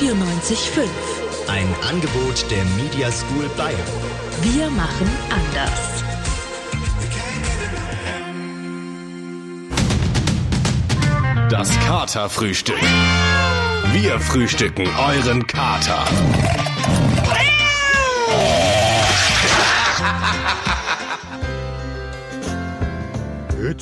94.5. 0.00 0.88
Ein 1.46 1.68
Angebot 1.86 2.50
der 2.50 2.64
Media 2.82 3.12
School 3.12 3.50
Bayern. 3.54 3.78
Wir 4.40 4.70
machen 4.70 5.10
anders. 5.28 6.04
Das 11.50 11.78
Katerfrühstück. 11.80 12.80
Wir 13.92 14.18
frühstücken 14.20 14.88
euren 14.96 15.46
Kater. 15.46 16.06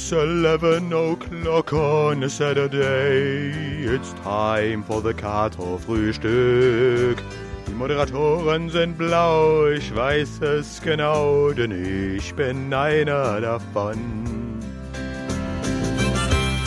It's 0.01 0.13
11 0.13 0.93
o'clock 0.93 1.73
on 1.73 2.23
a 2.23 2.31
Saturday. 2.31 3.51
It's 3.83 4.13
time 4.23 4.85
for 4.85 5.03
the 5.03 5.13
Kater-Frühstück. 5.13 7.21
Die 7.67 7.75
Moderatoren 7.75 8.71
sind 8.71 8.97
blau, 8.97 9.67
ich 9.67 9.93
weiß 9.93 10.41
es 10.43 10.81
genau, 10.81 11.51
denn 11.51 12.17
ich 12.17 12.33
bin 12.33 12.73
einer 12.73 13.41
davon. 13.41 14.28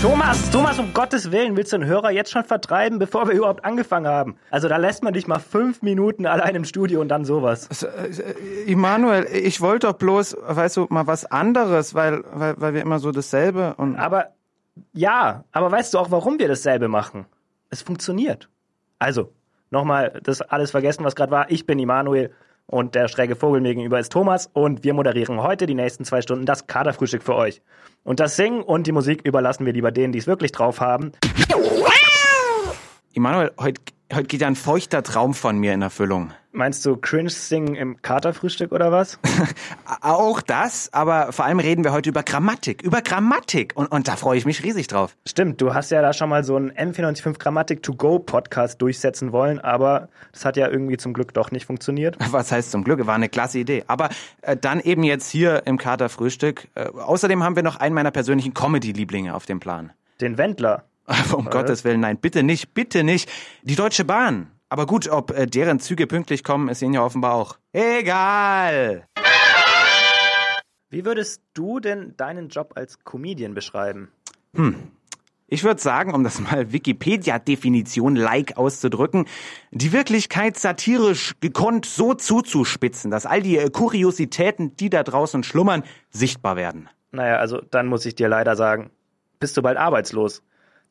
Thomas, 0.02 0.50
Thomas, 0.50 0.80
um 0.80 0.96
Gottes 0.96 1.32
Willen, 1.32 1.55
willst 1.55 1.73
du 1.73 1.78
den 1.78 1.86
Hörer 1.86 2.10
jetzt 2.10 2.32
schon 2.32 2.44
vertreiben, 2.44 2.98
bevor 2.98 3.28
wir 3.28 3.36
überhaupt 3.36 3.64
angefangen 3.64 4.08
haben? 4.08 4.36
Also 4.50 4.68
da 4.68 4.77
lässt 4.77 5.04
man 5.04 5.14
dich 5.14 5.27
mal 5.27 5.38
fünf 5.38 5.84
Minuten 5.84 6.26
allein 6.26 6.55
im 6.55 6.66
Studio 6.66 7.02
und 7.02 7.10
dann 7.10 7.24
sowas. 7.24 7.70
Also, 7.70 7.86
äh, 7.86 8.64
Immanuel, 8.66 9.27
ich 9.32 9.62
wollte 9.62 9.86
doch 9.86 9.94
bloß, 9.94 10.38
weißt 10.41 10.77
du, 10.77 10.88
mal 10.90 11.05
was 11.05 11.26
anderes, 11.26 11.94
weil, 11.94 12.24
weil, 12.34 12.55
weil 12.58 12.74
wir 12.74 12.82
immer 12.82 12.98
so 12.98 13.12
dasselbe 13.12 13.76
und. 13.77 13.96
Aber 13.98 14.30
ja, 14.91 15.44
aber 15.52 15.72
weißt 15.72 15.94
du 15.94 16.00
auch, 16.00 16.10
warum 16.10 16.40
wir 16.40 16.48
dasselbe 16.48 16.88
machen? 16.88 17.27
Es 17.70 17.84
funktioniert. 17.84 18.49
Also, 18.98 19.32
nochmal 19.70 20.20
das 20.24 20.41
alles 20.41 20.72
vergessen, 20.72 21.04
was 21.04 21.16
gerade 21.16 21.32
war. 21.32 21.52
Ich 21.52 21.68
bin 21.68 21.77
Immanuel 21.77 22.32
und 22.72 22.96
der 22.96 23.08
schräge 23.08 23.36
Vogel 23.36 23.62
mir 23.62 23.76
gegenüber 23.76 24.00
ist 24.00 24.12
Thomas 24.12 24.50
und 24.54 24.84
wir 24.84 24.94
moderieren 24.94 25.44
heute 25.44 25.68
die 25.68 25.76
nächsten 25.76 26.05
zwei 26.05 26.22
Stunden 26.22 26.46
das 26.46 26.68
Kaderfrühstück 26.68 27.22
für 27.22 27.36
euch. 27.36 27.62
Und 28.04 28.20
das 28.20 28.36
Singen 28.36 28.63
und 28.63 28.88
die 28.88 28.91
Musik 28.91 29.22
überlassen 29.24 29.66
wir 29.66 29.74
lieber 29.74 29.91
denen, 29.91 30.13
die 30.13 30.20
es 30.20 30.28
wirklich 30.28 30.52
drauf 30.52 30.80
haben. 30.80 31.12
Immanuel, 33.13 33.52
heute, 33.60 33.82
heute 34.13 34.24
geht 34.24 34.41
ja 34.41 34.48
ein 34.48 34.55
feuchter 34.55 35.04
Traum 35.04 35.34
von 35.34 35.58
mir 35.60 35.74
in 35.74 35.82
Erfüllung. 35.82 36.32
Meinst 36.54 36.85
du 36.85 36.98
Cringe 36.98 37.30
singen 37.30 37.76
im 37.76 38.02
Katerfrühstück 38.02 38.74
oder 38.74 38.91
was? 38.91 39.18
Auch 40.02 40.41
das, 40.41 40.91
aber 40.91 41.32
vor 41.32 41.46
allem 41.46 41.60
reden 41.60 41.85
wir 41.85 41.94
heute 41.94 42.10
über 42.10 42.24
Grammatik, 42.24 42.82
über 42.82 43.02
Grammatik 43.02 43.71
und, 43.76 43.88
und 43.88 44.10
da 44.10 44.18
freue 44.18 44.38
ich 44.38 44.46
mich 44.46 44.62
riesig 44.62 44.88
drauf. 44.88 45.16
Stimmt, 45.26 45.62
du 45.62 45.74
hast 45.74 45.91
ja 45.91 46.02
da 46.02 46.12
schon 46.12 46.27
mal 46.27 46.44
so 46.44 46.57
einen 46.57 46.72
M495 46.72 47.40
Grammatik 47.40 47.84
to 47.84 47.94
go 47.94 48.20
Podcast 48.20 48.82
durchsetzen 48.82 49.32
wollen, 49.32 49.60
aber 49.60 50.10
das 50.34 50.44
hat 50.44 50.57
ja 50.57 50.68
irgendwie 50.68 50.98
zum 50.98 51.13
Glück 51.13 51.34
doch 51.34 51.52
nicht 51.52 51.66
funktioniert. 51.66 52.18
Was 52.32 52.52
heißt 52.52 52.72
zum 52.72 52.84
Glück? 52.84 53.07
War 53.07 53.16
eine 53.16 53.29
klasse 53.29 53.60
Idee. 53.60 53.85
Aber 53.88 54.10
äh, 54.41 54.57
dann 54.57 54.82
eben 54.82 55.04
jetzt 55.04 55.29
hier 55.29 55.63
im 55.66 55.77
Katerfrühstück. 55.77 56.68
Äh, 56.76 56.90
außerdem 56.90 57.44
haben 57.44 57.55
wir 57.55 57.63
noch 57.63 57.77
einen 57.77 57.96
meiner 57.96 58.12
persönlichen 58.12 58.54
Comedy-Lieblinge 58.54 59.34
auf 59.34 59.46
dem 59.46 59.62
Plan. 59.62 59.94
Den 60.20 60.38
Wendler. 60.38 60.84
um 61.34 61.46
Gottes 61.46 61.84
Willen, 61.84 62.02
nein, 62.02 62.18
bitte 62.18 62.44
nicht, 62.44 62.74
bitte 62.74 63.04
nicht. 63.04 63.29
Die 63.63 63.76
Deutsche 63.76 64.06
Bahn. 64.06 64.52
Aber 64.72 64.86
gut, 64.86 65.09
ob 65.09 65.38
äh, 65.38 65.47
deren 65.47 65.81
Züge 65.81 66.08
pünktlich 66.08 66.46
kommen, 66.46 66.69
ist 66.69 66.81
ihnen 66.81 66.94
ja 66.94 67.03
offenbar 67.03 67.34
auch. 67.34 67.58
Egal. 67.74 69.06
Wie 70.90 71.03
würdest 71.03 71.41
du 71.53 71.81
denn 71.81 72.16
deinen 72.16 72.47
Job 72.47 72.72
als 72.75 73.03
Comedian 73.03 73.53
beschreiben? 73.53 74.13
Ich 75.47 75.66
würde 75.66 75.81
sagen, 75.81 76.13
um 76.13 76.24
das 76.24 76.40
mal 76.40 76.72
Wikipedia-Definition-like 76.72 78.56
auszudrücken, 78.56 79.25
die 79.72 79.91
Wirklichkeit 79.91 80.56
satirisch 80.56 81.34
gekonnt 81.41 81.85
so 81.85 82.13
zuzuspitzen, 82.13 83.12
dass 83.12 83.25
all 83.25 83.41
die 83.41 83.57
äh, 83.57 83.69
Kuriositäten, 83.69 84.78
die 84.78 84.90
da 84.90 85.03
draußen 85.03 85.44
schlummern, 85.44 85.84
sichtbar 86.12 86.56
werden. 86.56 86.88
Naja, 87.12 87.40
also 87.40 87.59
dann 87.59 87.88
muss 87.88 88.06
ich 88.06 88.16
dir 88.16 88.29
leider 88.29 88.56
sagen, 88.56 88.90
bist 89.38 89.57
du 89.57 89.62
bald 89.62 89.78
arbeitslos. 89.78 90.41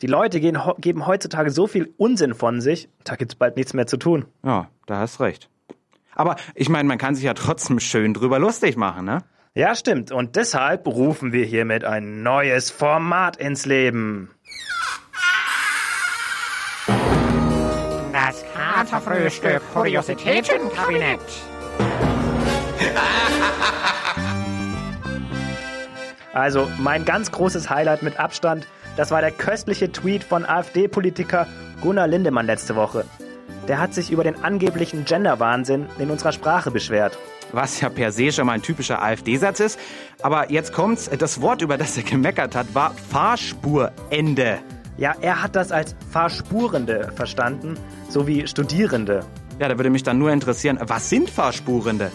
Die 0.02 0.06
Leute 0.06 0.40
gehen, 0.40 0.58
geben 0.78 1.06
heutzutage 1.06 1.50
so 1.50 1.66
viel 1.66 1.92
Unsinn 1.98 2.34
von 2.34 2.62
sich, 2.62 2.88
da 3.04 3.16
gibt's 3.16 3.34
bald 3.34 3.56
nichts 3.56 3.74
mehr 3.74 3.86
zu 3.86 3.98
tun. 3.98 4.24
Ja, 4.42 4.70
da 4.86 4.96
hast 4.96 5.20
recht. 5.20 5.50
Aber 6.14 6.36
ich 6.54 6.70
meine, 6.70 6.88
man 6.88 6.96
kann 6.96 7.14
sich 7.14 7.24
ja 7.24 7.34
trotzdem 7.34 7.80
schön 7.80 8.14
drüber 8.14 8.38
lustig 8.38 8.76
machen, 8.78 9.04
ne? 9.04 9.18
Ja, 9.52 9.74
stimmt. 9.74 10.10
Und 10.10 10.36
deshalb 10.36 10.86
rufen 10.86 11.32
wir 11.32 11.44
hiermit 11.44 11.84
ein 11.84 12.22
neues 12.22 12.70
Format 12.70 13.36
ins 13.36 13.66
Leben. 13.66 14.30
Das 18.12 18.42
Katerfrühstück 18.54 19.60
Kuriositätenkabinett. 19.74 21.20
Also 26.32 26.70
mein 26.78 27.04
ganz 27.04 27.32
großes 27.32 27.68
Highlight 27.68 28.02
mit 28.02 28.18
Abstand, 28.18 28.66
das 28.96 29.10
war 29.10 29.20
der 29.20 29.30
köstliche 29.30 29.92
Tweet 29.92 30.24
von 30.24 30.44
AfD-Politiker 30.44 31.46
Gunnar 31.80 32.06
Lindemann 32.06 32.46
letzte 32.46 32.76
Woche. 32.76 33.04
Der 33.68 33.78
hat 33.78 33.94
sich 33.94 34.10
über 34.10 34.24
den 34.24 34.42
angeblichen 34.42 35.04
Genderwahnsinn 35.04 35.86
in 35.98 36.10
unserer 36.10 36.32
Sprache 36.32 36.70
beschwert. 36.70 37.18
Was 37.52 37.80
ja 37.80 37.88
per 37.88 38.12
se 38.12 38.30
schon 38.32 38.46
mal 38.46 38.52
ein 38.52 38.62
typischer 38.62 39.02
AfD-Satz 39.02 39.60
ist. 39.60 39.78
Aber 40.22 40.50
jetzt 40.50 40.72
kommt's, 40.72 41.10
das 41.10 41.40
Wort, 41.40 41.62
über 41.62 41.78
das 41.78 41.96
er 41.96 42.04
gemeckert 42.04 42.54
hat, 42.54 42.74
war 42.74 42.94
Fahrspurende. 43.10 44.58
Ja, 44.96 45.14
er 45.20 45.42
hat 45.42 45.56
das 45.56 45.72
als 45.72 45.96
Fahrspurende 46.10 47.10
verstanden, 47.14 47.76
sowie 48.08 48.46
Studierende. 48.46 49.24
Ja, 49.58 49.68
da 49.68 49.78
würde 49.78 49.90
mich 49.90 50.02
dann 50.02 50.18
nur 50.18 50.30
interessieren, 50.30 50.78
was 50.82 51.08
sind 51.08 51.30
Fahrspurende? 51.30 52.10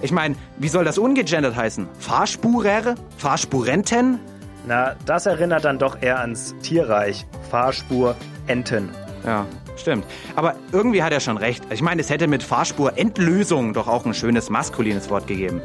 Ich 0.00 0.12
meine, 0.12 0.36
wie 0.58 0.68
soll 0.68 0.84
das 0.84 0.98
ungegendert 0.98 1.56
heißen? 1.56 1.88
Fahrspurer? 1.98 2.94
Fahrspurenten? 3.16 4.20
Na, 4.66 4.94
das 5.04 5.26
erinnert 5.26 5.64
dann 5.64 5.78
doch 5.78 6.00
eher 6.00 6.20
ans 6.20 6.54
Tierreich. 6.62 7.26
Fahrspur, 7.50 8.16
Enten. 8.46 8.88
Ja, 9.24 9.46
stimmt. 9.76 10.06
Aber 10.36 10.54
irgendwie 10.72 11.02
hat 11.02 11.12
er 11.12 11.20
schon 11.20 11.36
recht. 11.36 11.64
Ich 11.70 11.82
meine, 11.82 12.00
es 12.00 12.10
hätte 12.10 12.26
mit 12.26 12.42
Fahrspur-Endlösung 12.42 13.72
doch 13.74 13.88
auch 13.88 14.04
ein 14.06 14.14
schönes 14.14 14.50
maskulines 14.50 15.10
Wort 15.10 15.26
gegeben. 15.26 15.60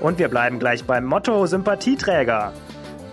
Und 0.00 0.18
wir 0.18 0.28
bleiben 0.28 0.58
gleich 0.58 0.84
beim 0.84 1.04
Motto 1.04 1.46
Sympathieträger. 1.46 2.52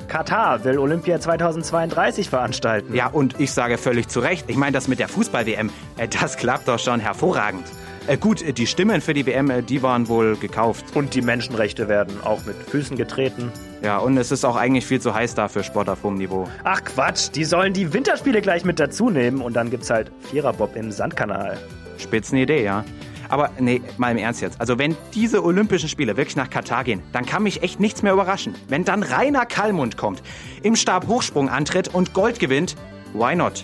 Katar 0.09 0.65
will 0.65 0.77
Olympia 0.77 1.21
2032 1.21 2.29
veranstalten. 2.29 2.93
Ja, 2.93 3.07
und 3.07 3.39
ich 3.39 3.53
sage 3.53 3.77
völlig 3.77 4.09
zu 4.09 4.19
Recht, 4.19 4.49
ich 4.49 4.57
meine, 4.57 4.73
das 4.73 4.89
mit 4.89 4.99
der 4.99 5.07
Fußball-WM, 5.07 5.69
äh, 5.95 6.09
das 6.09 6.35
klappt 6.35 6.67
doch 6.67 6.79
schon 6.79 6.99
hervorragend. 6.99 7.63
Äh, 8.07 8.17
gut, 8.17 8.41
äh, 8.41 8.51
die 8.51 8.65
Stimmen 8.65 8.99
für 8.99 9.13
die 9.13 9.25
WM, 9.25 9.49
äh, 9.51 9.61
die 9.61 9.83
waren 9.83 10.07
wohl 10.07 10.35
gekauft. 10.35 10.85
Und 10.95 11.13
die 11.13 11.21
Menschenrechte 11.21 11.87
werden 11.87 12.21
auch 12.23 12.43
mit 12.45 12.55
Füßen 12.55 12.97
getreten. 12.97 13.51
Ja, 13.83 13.99
und 13.99 14.17
es 14.17 14.31
ist 14.31 14.43
auch 14.43 14.55
eigentlich 14.55 14.85
viel 14.85 14.99
zu 14.99 15.13
heiß 15.13 15.35
da 15.35 15.47
für 15.47 15.63
Sport 15.63 15.89
auf 15.89 16.03
hohem 16.03 16.15
Niveau. 16.15 16.47
Ach 16.63 16.83
Quatsch, 16.83 17.29
die 17.33 17.43
sollen 17.43 17.73
die 17.73 17.93
Winterspiele 17.93 18.41
gleich 18.41 18.65
mit 18.65 18.79
dazu 18.79 19.09
nehmen 19.09 19.41
und 19.41 19.53
dann 19.55 19.69
gibt's 19.69 19.89
halt 19.89 20.11
Viererbob 20.31 20.75
im 20.75 20.91
Sandkanal. 20.91 21.59
Spitzenidee, 21.97 22.63
ja. 22.63 22.83
Aber 23.29 23.51
nee, 23.59 23.81
mal 23.97 24.11
im 24.11 24.17
Ernst 24.17 24.41
jetzt. 24.41 24.59
Also 24.59 24.77
wenn 24.77 24.97
diese 25.13 25.43
Olympischen 25.43 25.87
Spiele 25.87 26.17
wirklich 26.17 26.35
nach 26.35 26.49
Katar 26.49 26.83
gehen, 26.83 27.01
dann 27.13 27.25
kann 27.25 27.43
mich 27.43 27.63
echt 27.63 27.79
nichts 27.79 28.01
mehr 28.01 28.13
überraschen. 28.13 28.55
Wenn 28.67 28.83
dann 28.83 29.03
Rainer 29.03 29.45
Kallmund 29.45 29.95
kommt, 29.95 30.21
im 30.63 30.75
Stabhochsprung 30.75 31.49
antritt 31.49 31.87
und 31.87 32.13
Gold 32.13 32.39
gewinnt, 32.39 32.75
why 33.13 33.35
not? 33.35 33.63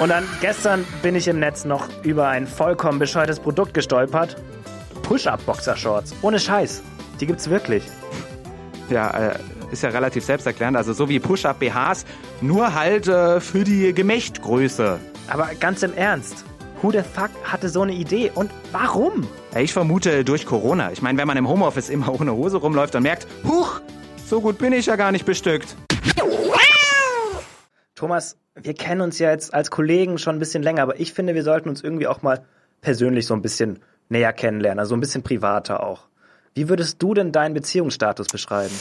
Und 0.00 0.08
dann 0.08 0.24
gestern 0.40 0.84
bin 1.02 1.14
ich 1.14 1.28
im 1.28 1.38
Netz 1.38 1.64
noch 1.64 1.88
über 2.02 2.28
ein 2.28 2.46
vollkommen 2.46 2.98
bescheuertes 2.98 3.38
Produkt 3.38 3.74
gestolpert. 3.74 4.36
Push-Up-Boxershorts. 5.02 6.14
Ohne 6.22 6.40
Scheiß. 6.40 6.82
Die 7.20 7.26
gibt's 7.26 7.48
wirklich. 7.48 7.84
Ja, 8.90 9.10
äh, 9.10 9.38
ist 9.70 9.82
ja 9.82 9.90
relativ 9.90 10.24
selbsterklärend. 10.24 10.76
Also 10.76 10.92
so 10.92 11.08
wie 11.08 11.20
Push-Up-BHs, 11.20 12.06
nur 12.40 12.74
halt 12.74 13.06
äh, 13.06 13.40
für 13.40 13.64
die 13.64 13.94
Gemächtgröße. 13.94 14.98
Aber 15.28 15.50
ganz 15.60 15.82
im 15.82 15.94
Ernst. 15.94 16.44
Who 16.82 16.90
the 16.90 17.02
fuck 17.02 17.30
hatte 17.44 17.68
so 17.68 17.82
eine 17.82 17.92
Idee? 17.92 18.30
Und 18.34 18.50
warum? 18.72 19.26
Ich 19.56 19.72
vermute 19.72 20.24
durch 20.24 20.44
Corona. 20.44 20.92
Ich 20.92 21.00
meine, 21.02 21.18
wenn 21.18 21.26
man 21.26 21.36
im 21.36 21.48
Homeoffice 21.48 21.88
immer 21.88 22.20
ohne 22.20 22.32
Hose 22.32 22.58
rumläuft 22.58 22.94
und 22.94 23.04
merkt, 23.04 23.26
huch, 23.44 23.80
so 24.26 24.40
gut 24.40 24.58
bin 24.58 24.72
ich 24.72 24.86
ja 24.86 24.96
gar 24.96 25.12
nicht 25.12 25.24
bestückt. 25.24 25.76
Thomas, 27.94 28.36
wir 28.54 28.74
kennen 28.74 29.00
uns 29.00 29.18
ja 29.18 29.30
jetzt 29.30 29.52
als 29.52 29.70
Kollegen 29.70 30.18
schon 30.18 30.36
ein 30.36 30.38
bisschen 30.38 30.62
länger, 30.62 30.82
aber 30.82 31.00
ich 31.00 31.12
finde, 31.12 31.34
wir 31.34 31.42
sollten 31.42 31.68
uns 31.68 31.82
irgendwie 31.82 32.06
auch 32.06 32.22
mal 32.22 32.44
persönlich 32.80 33.26
so 33.26 33.34
ein 33.34 33.42
bisschen 33.42 33.80
näher 34.08 34.32
kennenlernen, 34.32 34.78
also 34.78 34.94
ein 34.94 35.00
bisschen 35.00 35.22
privater 35.22 35.82
auch. 35.82 36.06
Wie 36.54 36.68
würdest 36.68 37.02
du 37.02 37.14
denn 37.14 37.32
deinen 37.32 37.54
Beziehungsstatus 37.54 38.28
beschreiben? 38.28 38.74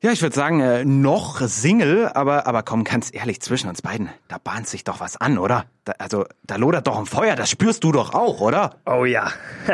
Ja, 0.00 0.12
ich 0.12 0.22
würde 0.22 0.36
sagen, 0.36 0.60
äh, 0.60 0.84
noch 0.84 1.40
Single, 1.40 2.06
aber, 2.14 2.46
aber 2.46 2.62
komm, 2.62 2.84
ganz 2.84 3.12
ehrlich, 3.12 3.40
zwischen 3.40 3.68
uns 3.68 3.82
beiden, 3.82 4.08
da 4.28 4.38
bahnt 4.38 4.68
sich 4.68 4.84
doch 4.84 5.00
was 5.00 5.16
an, 5.16 5.38
oder? 5.38 5.64
Da, 5.82 5.94
also, 5.98 6.24
da 6.44 6.54
lodert 6.54 6.86
doch 6.86 6.96
ein 6.96 7.06
Feuer, 7.06 7.34
das 7.34 7.50
spürst 7.50 7.82
du 7.82 7.90
doch 7.90 8.14
auch, 8.14 8.40
oder? 8.40 8.76
Oh 8.86 9.04
ja, 9.04 9.32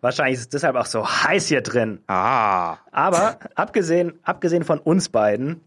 wahrscheinlich 0.00 0.36
ist 0.36 0.40
es 0.40 0.48
deshalb 0.48 0.76
auch 0.76 0.86
so 0.86 1.06
heiß 1.06 1.48
hier 1.48 1.60
drin. 1.60 2.00
Ah. 2.06 2.78
Aber 2.90 3.38
abgesehen, 3.54 4.18
abgesehen 4.22 4.64
von 4.64 4.78
uns 4.78 5.10
beiden, 5.10 5.60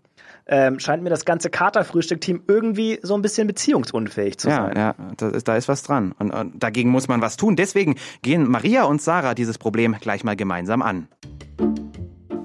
ähm, 0.51 0.79
scheint 0.79 1.03
mir 1.03 1.09
das 1.09 1.25
ganze 1.25 1.49
Katerfrühstück-Team 1.49 2.41
irgendwie 2.47 2.99
so 3.03 3.13
ein 3.15 3.21
bisschen 3.21 3.47
beziehungsunfähig 3.47 4.37
zu 4.39 4.49
Ja, 4.49 4.65
sein. 4.65 4.75
ja, 4.75 4.95
da 5.17 5.29
ist, 5.29 5.47
da 5.47 5.55
ist 5.55 5.67
was 5.67 5.83
dran. 5.83 6.13
Und, 6.19 6.31
und 6.31 6.61
dagegen 6.61 6.89
muss 6.89 7.07
man 7.07 7.21
was 7.21 7.37
tun. 7.37 7.55
Deswegen 7.55 7.95
gehen 8.23 8.49
Maria 8.49 8.83
und 8.85 9.01
Sarah 9.01 9.35
dieses 9.35 9.57
Problem 9.57 9.95
gleich 10.01 10.23
mal 10.23 10.35
gemeinsam 10.35 10.81
an. 10.81 11.07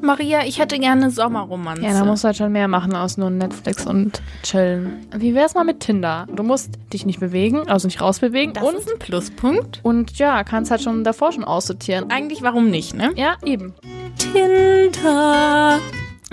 Maria, 0.03 0.41
ich 0.45 0.59
hätte 0.59 0.79
gerne 0.79 1.11
Sommerromanze. 1.11 1.83
Ja, 1.83 1.95
da 1.95 2.05
musst 2.05 2.25
du 2.25 2.27
halt 2.27 2.37
schon 2.37 2.53
mehr 2.53 2.69
machen 2.69 2.95
als 2.95 3.17
nur 3.17 3.31
Netflix 3.31 3.87
und 3.87 4.21
chillen. 4.43 5.07
Wie 5.17 5.35
wär's 5.35 5.55
mal 5.55 5.65
mit 5.65 5.81
Tinder? 5.81 6.27
Du 6.31 6.43
musst 6.43 6.73
dich 6.93 7.07
nicht 7.07 7.21
bewegen, 7.21 7.69
also 7.71 7.89
nicht 7.89 8.03
rausbewegen 8.03 8.53
das 8.53 8.65
und, 8.65 8.75
ist 8.75 8.93
ein 8.93 8.99
Pluspunkt. 8.99 9.81
und 9.83 10.19
ja, 10.19 10.45
kannst 10.45 10.71
halt 10.71 10.83
schon 10.83 11.05
davor 11.05 11.33
schon 11.33 11.45
aussortieren. 11.45 12.11
Eigentlich 12.11 12.43
warum 12.43 12.69
nicht, 12.69 12.93
ne? 12.95 13.13
Ja, 13.17 13.37
eben. 13.47 13.73
Tinder. 14.19 15.79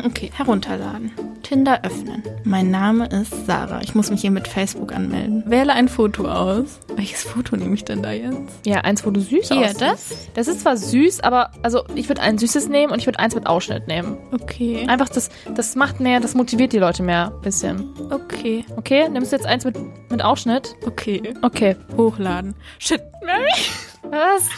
Okay, 0.06 0.32
herunterladen. 0.34 1.12
Tinder 1.44 1.84
öffnen. 1.84 2.24
Mein 2.44 2.72
Name 2.72 3.08
ist 3.08 3.46
Sarah. 3.46 3.82
Ich 3.82 3.94
muss 3.96 4.10
mich 4.10 4.22
hier 4.22 4.32
mit 4.32 4.48
Facebook 4.48 4.94
anmelden. 4.94 5.44
Wähle 5.48 5.74
ein 5.74 5.88
Foto 5.88 6.28
aus. 6.28 6.80
Welches 6.96 7.24
Foto 7.24 7.56
nehme 7.56 7.74
ich 7.76 7.84
denn 7.84 8.02
da 8.02 8.12
jetzt? 8.12 8.66
Ja, 8.66 8.82
eins, 8.82 9.06
wo 9.06 9.12
du 9.12 9.20
süß 9.20 9.50
Hier, 9.50 9.58
aussiehst. 9.58 9.82
das? 9.82 10.30
Das 10.34 10.48
ist 10.48 10.62
zwar 10.62 10.78
süß, 10.78 11.22
aber 11.22 11.52
also 11.62 11.84
ich 11.96 12.08
würde 12.10 12.22
ein 12.22 12.38
süßes 12.38 12.70
nehmen 12.70 12.92
und 12.94 13.00
ich 13.00 13.06
würde 13.06 13.20
eins 13.20 13.36
mit 13.36 13.48
Ausschnitt 13.48 13.88
nehmen. 13.88 14.18
Okay. 14.32 14.86
Einfach 14.88 15.10
das, 15.10 15.30
das 15.56 15.76
macht 15.76 16.00
mehr, 16.00 16.20
das 16.20 16.36
motiviert 16.36 16.74
die 16.74 16.80
Leute 16.80 17.04
mehr 17.04 17.34
ein 17.36 17.42
bisschen. 17.42 17.90
Okay. 18.12 18.66
Okay, 18.78 19.10
nimmst 19.10 19.32
du 19.32 19.36
jetzt 19.36 19.46
eins 19.46 19.66
mit, 19.66 19.76
mit 20.10 20.24
Ausschnitt? 20.24 20.76
Okay. 20.86 21.34
Okay. 21.42 21.76
Hochladen. 21.98 22.56
Shit, 22.80 23.02
Mary. 23.26 23.50
Was? 24.04 24.50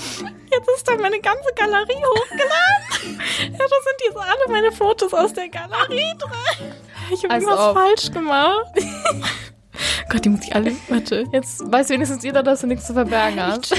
Jetzt 0.51 0.69
ist 0.75 0.87
da 0.87 0.95
meine 0.95 1.19
ganze 1.19 1.49
Galerie 1.55 2.01
hochgeladen. 2.05 3.21
ja, 3.51 3.57
da 3.57 3.65
sind 3.67 4.01
jetzt 4.05 4.17
alle 4.17 4.51
meine 4.51 4.71
Fotos 4.71 5.13
aus 5.13 5.33
der 5.33 5.49
Galerie 5.49 6.13
drin. 6.17 6.73
Ich 7.11 7.23
habe 7.23 7.33
irgendwas 7.35 7.59
ob. 7.59 7.75
falsch 7.77 8.11
gemacht. 8.11 8.65
Gott, 10.09 10.23
die 10.25 10.29
muss 10.29 10.43
ich 10.45 10.55
alle. 10.55 10.71
Warte. 10.87 11.25
Jetzt 11.31 11.61
weiß 11.71 11.89
wenigstens 11.89 12.23
jeder, 12.23 12.41
dass 12.43 12.61
du 12.61 12.67
nichts 12.67 12.87
zu 12.87 12.93
verbergen 12.93 13.41
hast. 13.41 13.75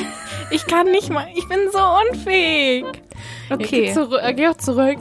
Ich 0.50 0.66
kann 0.66 0.90
nicht 0.90 1.08
mal. 1.10 1.26
Ich 1.34 1.48
bin 1.48 1.60
so 1.72 1.78
unfähig. 2.10 2.84
Geh, 3.48 3.54
Okay. 3.54 3.92
zurück, 3.94 4.20
äh, 4.22 4.34
geh 4.34 4.48
auch 4.48 4.56
zurück. 4.56 4.98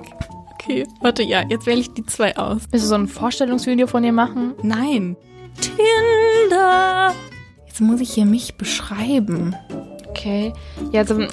Okay. 0.53 0.87
Warte, 1.01 1.23
ja, 1.23 1.43
jetzt 1.49 1.65
wähle 1.65 1.81
ich 1.81 1.93
die 1.93 2.05
zwei 2.05 2.37
aus. 2.37 2.61
Willst 2.71 2.85
du 2.85 2.89
so 2.89 2.95
ein 2.95 3.07
Vorstellungsvideo 3.07 3.87
von 3.87 4.03
dir 4.03 4.13
machen? 4.13 4.53
Nein. 4.61 5.17
Tinder. 5.59 7.13
Jetzt 7.67 7.81
muss 7.81 7.99
ich 8.01 8.13
hier 8.13 8.25
mich 8.25 8.55
beschreiben. 8.55 9.55
Okay. 10.15 10.53
Ja, 10.91 11.01
also, 11.01 11.25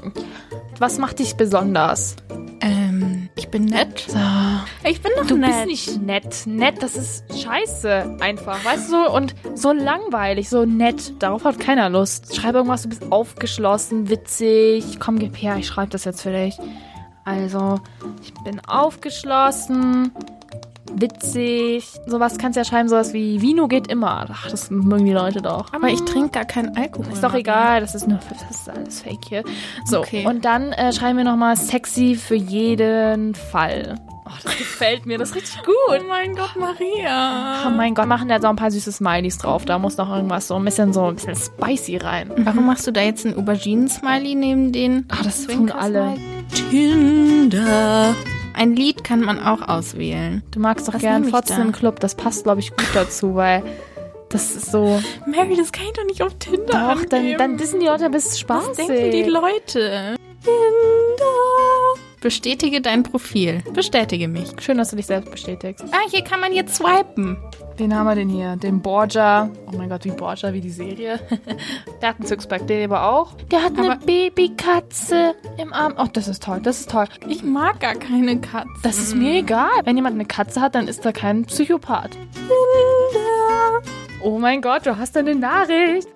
was 0.78 0.98
macht 0.98 1.18
dich 1.18 1.34
besonders? 1.36 2.16
Ähm, 2.62 3.28
ich 3.36 3.48
bin 3.48 3.66
nett. 3.66 4.06
So. 4.08 4.18
Ich 4.88 5.02
bin 5.02 5.12
doch 5.16 5.26
Du 5.26 5.36
nett. 5.36 5.50
bist 5.50 5.66
nicht 5.66 6.02
nett. 6.02 6.46
Nett, 6.46 6.82
das 6.82 6.96
ist 6.96 7.24
scheiße. 7.42 8.16
Einfach. 8.20 8.64
Weißt 8.64 8.90
du, 8.90 9.06
und 9.10 9.34
so 9.54 9.72
langweilig, 9.72 10.48
so 10.48 10.64
nett. 10.64 11.12
Darauf 11.22 11.44
hat 11.44 11.58
keiner 11.60 11.90
Lust. 11.90 12.34
Schreib 12.34 12.54
irgendwas, 12.54 12.82
du 12.82 12.88
bist 12.88 13.10
aufgeschlossen, 13.12 14.08
witzig. 14.08 14.98
Komm, 14.98 15.18
gib 15.18 15.36
her, 15.36 15.56
ich 15.58 15.66
schreibe 15.66 15.90
das 15.90 16.04
jetzt 16.04 16.22
für 16.22 16.32
dich. 16.32 16.56
Also, 17.24 17.80
ich 18.22 18.32
bin 18.44 18.60
aufgeschlossen, 18.66 20.12
witzig. 20.94 21.84
Sowas 22.06 22.38
kannst 22.38 22.56
du 22.56 22.60
ja 22.60 22.64
schreiben, 22.64 22.88
sowas 22.88 23.12
wie 23.12 23.40
Vino 23.40 23.68
geht 23.68 23.86
immer. 23.88 24.26
Ach, 24.30 24.48
das 24.50 24.70
mögen 24.70 25.04
die 25.06 25.12
Leute 25.12 25.40
doch. 25.42 25.72
Aber 25.72 25.88
ich 25.88 26.00
trinke 26.04 26.30
gar 26.30 26.44
keinen 26.44 26.76
Alkohol. 26.76 27.12
Ist 27.12 27.22
doch 27.24 27.34
egal, 27.34 27.80
das 27.80 27.94
ist 27.94 28.06
nur, 28.08 28.18
das 28.28 28.58
ist 28.58 28.68
alles 28.68 29.02
Fake 29.02 29.24
hier. 29.28 29.44
So, 29.84 30.00
Okay. 30.00 30.26
und 30.26 30.44
dann 30.44 30.72
äh, 30.72 30.92
schreiben 30.92 31.18
wir 31.18 31.24
nochmal 31.24 31.56
sexy 31.56 32.14
für 32.16 32.34
jeden 32.36 33.34
Fall. 33.34 33.96
Oh, 34.26 34.32
das 34.44 34.56
gefällt 34.58 35.06
mir, 35.06 35.18
das 35.18 35.30
ist 35.30 35.36
richtig 35.36 35.56
gut. 35.64 35.74
Oh 35.90 36.08
mein 36.08 36.36
Gott, 36.36 36.54
Maria. 36.56 37.64
Oh 37.66 37.70
mein 37.70 37.94
Gott, 37.96 38.06
machen 38.06 38.28
da 38.28 38.40
so 38.40 38.46
ein 38.46 38.54
paar 38.56 38.70
süße 38.70 38.92
Smileys 38.92 39.38
drauf. 39.38 39.64
Da 39.64 39.78
muss 39.80 39.96
noch 39.96 40.08
irgendwas 40.08 40.46
so 40.46 40.54
ein 40.54 40.64
bisschen 40.64 40.92
so 40.92 41.04
ein 41.06 41.16
bisschen 41.16 41.34
spicy 41.34 41.96
rein. 41.96 42.30
Warum 42.38 42.66
machst 42.66 42.86
du 42.86 42.92
da 42.92 43.00
jetzt 43.00 43.26
einen 43.26 43.36
Auberginen-Smiley 43.36 44.36
neben 44.36 44.70
den? 44.72 45.06
Ah, 45.08 45.24
das 45.24 45.46
tun 45.48 45.72
alle. 45.72 46.14
Tinder. 46.70 48.14
Ein 48.60 48.76
Lied 48.76 49.04
kann 49.04 49.22
man 49.22 49.38
auch 49.38 49.66
auswählen. 49.66 50.42
Du 50.50 50.60
magst 50.60 50.86
doch 50.86 50.92
Was 50.92 51.00
gern 51.00 51.24
Fotzen 51.24 51.62
im 51.62 51.72
Club. 51.72 51.98
Das 51.98 52.14
passt, 52.14 52.44
glaube 52.44 52.60
ich, 52.60 52.76
gut 52.76 52.90
dazu, 52.92 53.34
weil 53.34 53.62
das 54.28 54.54
ist 54.54 54.70
so. 54.70 55.00
Mary, 55.24 55.56
das 55.56 55.72
kann 55.72 55.86
ich 55.86 55.92
doch 55.94 56.04
nicht 56.04 56.22
auf 56.22 56.34
Tinder 56.34 56.94
Doch, 56.94 57.06
dann, 57.06 57.38
dann 57.38 57.58
wissen 57.58 57.80
die 57.80 57.86
Leute, 57.86 58.04
du 58.04 58.10
bist 58.10 58.46
Was 58.50 58.72
denken 58.72 59.12
die 59.12 59.22
Leute? 59.22 60.14
Tinder. 60.44 61.79
Bestätige 62.20 62.82
dein 62.82 63.02
Profil. 63.02 63.62
Bestätige 63.72 64.28
mich. 64.28 64.50
Schön, 64.60 64.76
dass 64.76 64.90
du 64.90 64.96
dich 64.96 65.06
selbst 65.06 65.30
bestätigst. 65.30 65.84
Ah, 65.90 66.06
hier 66.10 66.22
kann 66.22 66.40
man 66.40 66.52
jetzt 66.52 66.74
swipen. 66.76 67.38
Wen 67.78 67.94
haben 67.94 68.04
wir 68.06 68.14
denn 68.14 68.28
hier? 68.28 68.56
Den 68.56 68.82
Borgia. 68.82 69.50
Oh 69.66 69.76
mein 69.76 69.88
Gott, 69.88 70.04
wie 70.04 70.10
Borgia, 70.10 70.52
wie 70.52 70.60
die 70.60 70.68
Serie. 70.70 71.18
Der 72.02 72.10
hat 72.10 72.16
einen 72.18 72.26
Sixpack, 72.26 72.66
den 72.66 72.84
aber 72.90 73.04
auch. 73.10 73.32
Der 73.50 73.62
hat 73.62 73.78
eine 73.78 73.92
Aber- 73.92 74.04
Babykatze 74.04 75.34
im 75.56 75.72
Arm. 75.72 75.94
Oh, 75.96 76.06
das 76.12 76.28
ist 76.28 76.42
toll, 76.42 76.60
das 76.62 76.80
ist 76.80 76.90
toll. 76.90 77.06
Ich 77.26 77.42
mag 77.42 77.80
gar 77.80 77.94
keine 77.94 78.38
Katzen. 78.38 78.70
Das 78.82 78.98
ist 78.98 79.14
mir 79.16 79.38
egal. 79.38 79.70
Wenn 79.84 79.96
jemand 79.96 80.14
eine 80.16 80.26
Katze 80.26 80.60
hat, 80.60 80.74
dann 80.74 80.88
ist 80.88 81.04
er 81.06 81.14
kein 81.14 81.46
Psychopath. 81.46 82.18
Oh 84.22 84.38
mein 84.38 84.60
Gott, 84.60 84.84
du 84.84 84.98
hast 84.98 85.16
eine 85.16 85.34
Nachricht. 85.34 86.06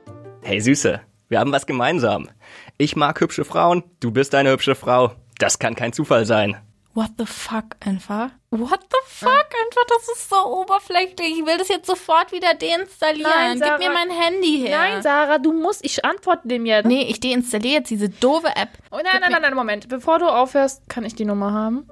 Hey 0.42 0.60
Süße, 0.60 1.00
wir 1.30 1.40
haben 1.40 1.52
was 1.52 1.64
gemeinsam. 1.64 2.28
Ich 2.76 2.94
mag 2.96 3.18
hübsche 3.22 3.46
Frauen, 3.46 3.82
du 4.00 4.10
bist 4.10 4.34
eine 4.34 4.50
hübsche 4.50 4.74
Frau. 4.74 5.12
Das 5.38 5.58
kann 5.58 5.74
kein 5.74 5.92
Zufall 5.92 6.24
sein. 6.26 6.56
What 6.94 7.10
the 7.18 7.26
fuck 7.26 7.74
einfach? 7.84 8.30
What 8.50 8.80
the 8.88 8.98
fuck 9.06 9.30
einfach? 9.30 9.84
Das 9.88 10.08
ist 10.16 10.30
so 10.30 10.36
oberflächlich. 10.36 11.38
Ich 11.40 11.44
will 11.44 11.58
das 11.58 11.66
jetzt 11.68 11.86
sofort 11.86 12.30
wieder 12.30 12.54
deinstallieren. 12.54 13.28
Nein, 13.34 13.58
Sarah. 13.58 13.78
Gib 13.78 13.88
mir 13.88 13.92
mein 13.92 14.10
Handy 14.10 14.58
her. 14.64 14.78
Nein, 14.78 15.02
Sarah, 15.02 15.38
du 15.38 15.52
musst, 15.52 15.84
ich 15.84 16.04
antworte 16.04 16.46
dem 16.46 16.64
jetzt. 16.66 16.86
Nee, 16.86 17.02
ich 17.08 17.18
deinstalliere 17.18 17.78
jetzt 17.78 17.90
diese 17.90 18.08
doofe 18.10 18.46
App. 18.54 18.68
Oh 18.92 18.96
nein, 19.02 19.06
nein, 19.20 19.32
nein, 19.32 19.42
nein, 19.42 19.54
Moment. 19.54 19.88
Bevor 19.88 20.20
du 20.20 20.26
aufhörst, 20.28 20.88
kann 20.88 21.04
ich 21.04 21.16
die 21.16 21.24
Nummer 21.24 21.52
haben. 21.52 21.84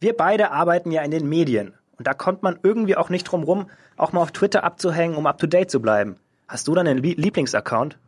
Wir 0.00 0.16
beide 0.16 0.50
arbeiten 0.52 0.90
ja 0.92 1.02
in 1.02 1.10
den 1.10 1.28
Medien. 1.28 1.74
Und 1.98 2.06
da 2.06 2.14
kommt 2.14 2.42
man 2.42 2.58
irgendwie 2.62 2.96
auch 2.96 3.08
nicht 3.08 3.24
drum 3.24 3.42
rum, 3.42 3.70
auch 3.96 4.12
mal 4.12 4.20
auf 4.22 4.30
Twitter 4.32 4.64
abzuhängen, 4.64 5.16
um 5.16 5.26
up 5.26 5.38
to 5.38 5.46
date 5.46 5.70
zu 5.70 5.80
bleiben. 5.80 6.16
Hast 6.48 6.68
du 6.68 6.74
dann 6.74 6.86
einen 6.86 7.02
Lie- 7.02 7.14
Lieblingsaccount? 7.14 7.98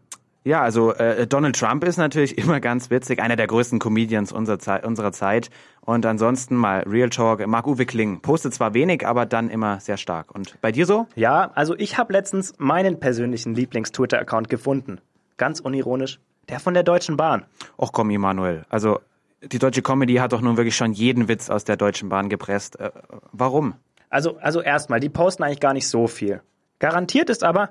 Ja, 0.44 0.62
also 0.62 0.94
äh, 0.94 1.26
Donald 1.26 1.58
Trump 1.58 1.84
ist 1.84 1.96
natürlich 1.96 2.38
immer 2.42 2.60
ganz 2.60 2.90
witzig, 2.90 3.20
einer 3.20 3.36
der 3.36 3.46
größten 3.46 3.78
Comedians 3.78 4.32
unserer, 4.32 4.58
Zei 4.58 4.84
unserer 4.84 5.12
Zeit. 5.12 5.50
Und 5.80 6.04
ansonsten 6.06 6.56
mal 6.56 6.80
Real 6.86 7.10
Talk, 7.10 7.46
Marc-Uwe 7.46 7.86
Kling. 7.86 8.20
Postet 8.20 8.54
zwar 8.54 8.74
wenig, 8.74 9.06
aber 9.06 9.26
dann 9.26 9.50
immer 9.50 9.80
sehr 9.80 9.96
stark. 9.96 10.34
Und 10.34 10.60
bei 10.60 10.72
dir 10.72 10.86
so? 10.86 11.06
Ja, 11.14 11.50
also 11.54 11.74
ich 11.76 11.98
habe 11.98 12.12
letztens 12.12 12.54
meinen 12.58 13.00
persönlichen 13.00 13.54
Lieblings-Twitter-Account 13.54 14.48
gefunden. 14.48 15.00
Ganz 15.36 15.60
unironisch. 15.60 16.20
Der 16.48 16.60
von 16.60 16.74
der 16.74 16.82
Deutschen 16.82 17.16
Bahn. 17.16 17.44
Och 17.76 17.92
komm, 17.92 18.10
Emanuel. 18.10 18.64
Also 18.70 19.00
die 19.42 19.58
deutsche 19.58 19.82
Comedy 19.82 20.14
hat 20.16 20.32
doch 20.32 20.40
nun 20.40 20.56
wirklich 20.56 20.76
schon 20.76 20.92
jeden 20.92 21.28
Witz 21.28 21.50
aus 21.50 21.64
der 21.64 21.76
Deutschen 21.76 22.08
Bahn 22.08 22.28
gepresst. 22.28 22.78
Äh, 22.80 22.90
warum? 23.32 23.74
Also, 24.10 24.38
also 24.38 24.60
erstmal, 24.60 25.00
die 25.00 25.10
posten 25.10 25.42
eigentlich 25.42 25.60
gar 25.60 25.74
nicht 25.74 25.88
so 25.88 26.06
viel. 26.06 26.40
Garantiert 26.78 27.30
ist 27.30 27.44
aber, 27.44 27.70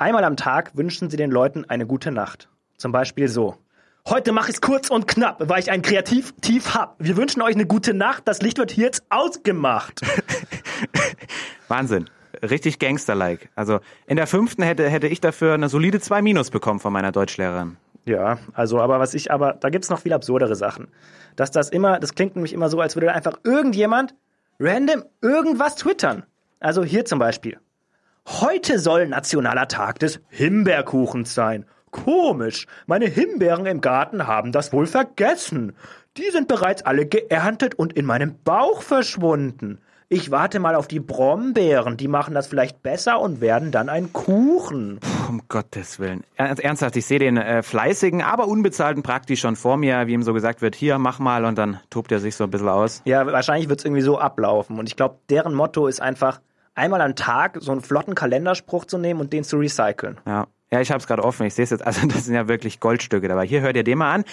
einmal 0.00 0.24
am 0.24 0.36
Tag 0.36 0.76
wünschen 0.76 1.10
sie 1.10 1.16
den 1.16 1.30
Leuten 1.30 1.64
eine 1.66 1.86
gute 1.86 2.10
Nacht. 2.10 2.48
Zum 2.76 2.92
Beispiel 2.92 3.28
so. 3.28 3.56
Heute 4.08 4.32
mache 4.32 4.50
ich's 4.50 4.60
kurz 4.60 4.88
und 4.88 5.06
knapp, 5.06 5.48
weil 5.48 5.60
ich 5.60 5.70
ein 5.70 5.82
Kreativ-Tief 5.82 6.74
hab. 6.74 6.96
Wir 6.98 7.16
wünschen 7.16 7.42
euch 7.42 7.54
eine 7.54 7.66
gute 7.66 7.92
Nacht. 7.92 8.26
Das 8.26 8.40
Licht 8.40 8.58
wird 8.58 8.70
hier 8.70 8.86
jetzt 8.86 9.04
ausgemacht. 9.10 10.00
Wahnsinn. 11.68 12.08
Richtig 12.42 12.78
Gangster-like. 12.78 13.50
Also 13.54 13.80
in 14.06 14.16
der 14.16 14.26
fünften 14.26 14.62
hätte, 14.62 14.88
hätte 14.88 15.06
ich 15.06 15.20
dafür 15.20 15.52
eine 15.52 15.68
solide 15.68 16.00
2 16.00 16.22
Minus 16.22 16.50
bekommen 16.50 16.80
von 16.80 16.92
meiner 16.92 17.12
Deutschlehrerin. 17.12 17.76
Ja, 18.06 18.38
also, 18.54 18.80
aber 18.80 18.98
was 18.98 19.12
ich, 19.12 19.30
aber 19.30 19.52
da 19.52 19.68
gibt's 19.68 19.90
noch 19.90 20.00
viel 20.00 20.14
absurdere 20.14 20.56
Sachen. 20.56 20.88
Dass 21.36 21.50
das 21.50 21.68
immer, 21.68 22.00
das 22.00 22.14
klingt 22.14 22.34
nämlich 22.34 22.54
immer 22.54 22.70
so, 22.70 22.80
als 22.80 22.96
würde 22.96 23.08
da 23.08 23.12
einfach 23.12 23.38
irgendjemand 23.44 24.14
random 24.58 25.04
irgendwas 25.20 25.76
twittern. 25.76 26.24
Also 26.58 26.82
hier 26.82 27.04
zum 27.04 27.18
Beispiel. 27.18 27.58
Heute 28.26 28.78
soll 28.78 29.06
nationaler 29.08 29.68
Tag 29.68 29.98
des 29.98 30.20
Himbeerkuchens 30.28 31.34
sein. 31.34 31.64
Komisch, 31.90 32.66
meine 32.86 33.06
Himbeeren 33.06 33.66
im 33.66 33.80
Garten 33.80 34.26
haben 34.26 34.52
das 34.52 34.72
wohl 34.72 34.86
vergessen. 34.86 35.74
Die 36.16 36.30
sind 36.30 36.46
bereits 36.46 36.82
alle 36.82 37.06
geerntet 37.06 37.74
und 37.74 37.92
in 37.94 38.04
meinem 38.04 38.36
Bauch 38.44 38.82
verschwunden. 38.82 39.80
Ich 40.12 40.32
warte 40.32 40.58
mal 40.58 40.74
auf 40.74 40.88
die 40.88 40.98
Brombeeren, 40.98 41.96
die 41.96 42.08
machen 42.08 42.34
das 42.34 42.48
vielleicht 42.48 42.82
besser 42.82 43.20
und 43.20 43.40
werden 43.40 43.70
dann 43.70 43.88
ein 43.88 44.12
Kuchen. 44.12 44.98
Um 45.28 45.42
Gottes 45.48 46.00
Willen. 46.00 46.24
Er- 46.36 46.58
Ernsthaft, 46.58 46.96
ich 46.96 47.06
sehe 47.06 47.20
den 47.20 47.36
äh, 47.36 47.62
fleißigen, 47.62 48.20
aber 48.20 48.48
unbezahlten 48.48 49.04
praktisch 49.04 49.40
schon 49.40 49.54
vor 49.54 49.76
mir, 49.76 50.08
wie 50.08 50.12
ihm 50.14 50.24
so 50.24 50.32
gesagt 50.32 50.62
wird, 50.62 50.74
hier, 50.74 50.98
mach 50.98 51.20
mal 51.20 51.44
und 51.44 51.56
dann 51.58 51.78
tobt 51.90 52.10
er 52.10 52.18
sich 52.18 52.34
so 52.34 52.42
ein 52.44 52.50
bisschen 52.50 52.68
aus. 52.68 53.02
Ja, 53.04 53.24
wahrscheinlich 53.26 53.68
wird's 53.68 53.84
irgendwie 53.84 54.02
so 54.02 54.18
ablaufen. 54.18 54.80
Und 54.80 54.88
ich 54.88 54.96
glaube, 54.96 55.18
deren 55.30 55.54
Motto 55.54 55.86
ist 55.86 56.02
einfach, 56.02 56.40
einmal 56.74 57.00
am 57.00 57.16
Tag 57.16 57.58
so 57.60 57.72
einen 57.72 57.80
flotten 57.80 58.14
Kalenderspruch 58.14 58.84
zu 58.84 58.98
nehmen 58.98 59.20
und 59.20 59.32
den 59.32 59.44
zu 59.44 59.58
recyceln. 59.58 60.18
Ja. 60.26 60.46
Ja, 60.72 60.80
ich 60.80 60.90
habe 60.90 61.00
es 61.00 61.08
gerade 61.08 61.24
offen. 61.24 61.46
Ich 61.46 61.54
sehe 61.54 61.64
es 61.64 61.70
jetzt. 61.70 61.84
Also 61.84 62.06
das 62.06 62.26
sind 62.26 62.34
ja 62.34 62.48
wirklich 62.48 62.80
Goldstücke 62.80 63.26
dabei. 63.28 63.46
Hier 63.46 63.60
hört 63.60 63.76
ihr 63.76 63.84
den 63.84 63.98
mal 63.98 64.12
an. 64.12 64.24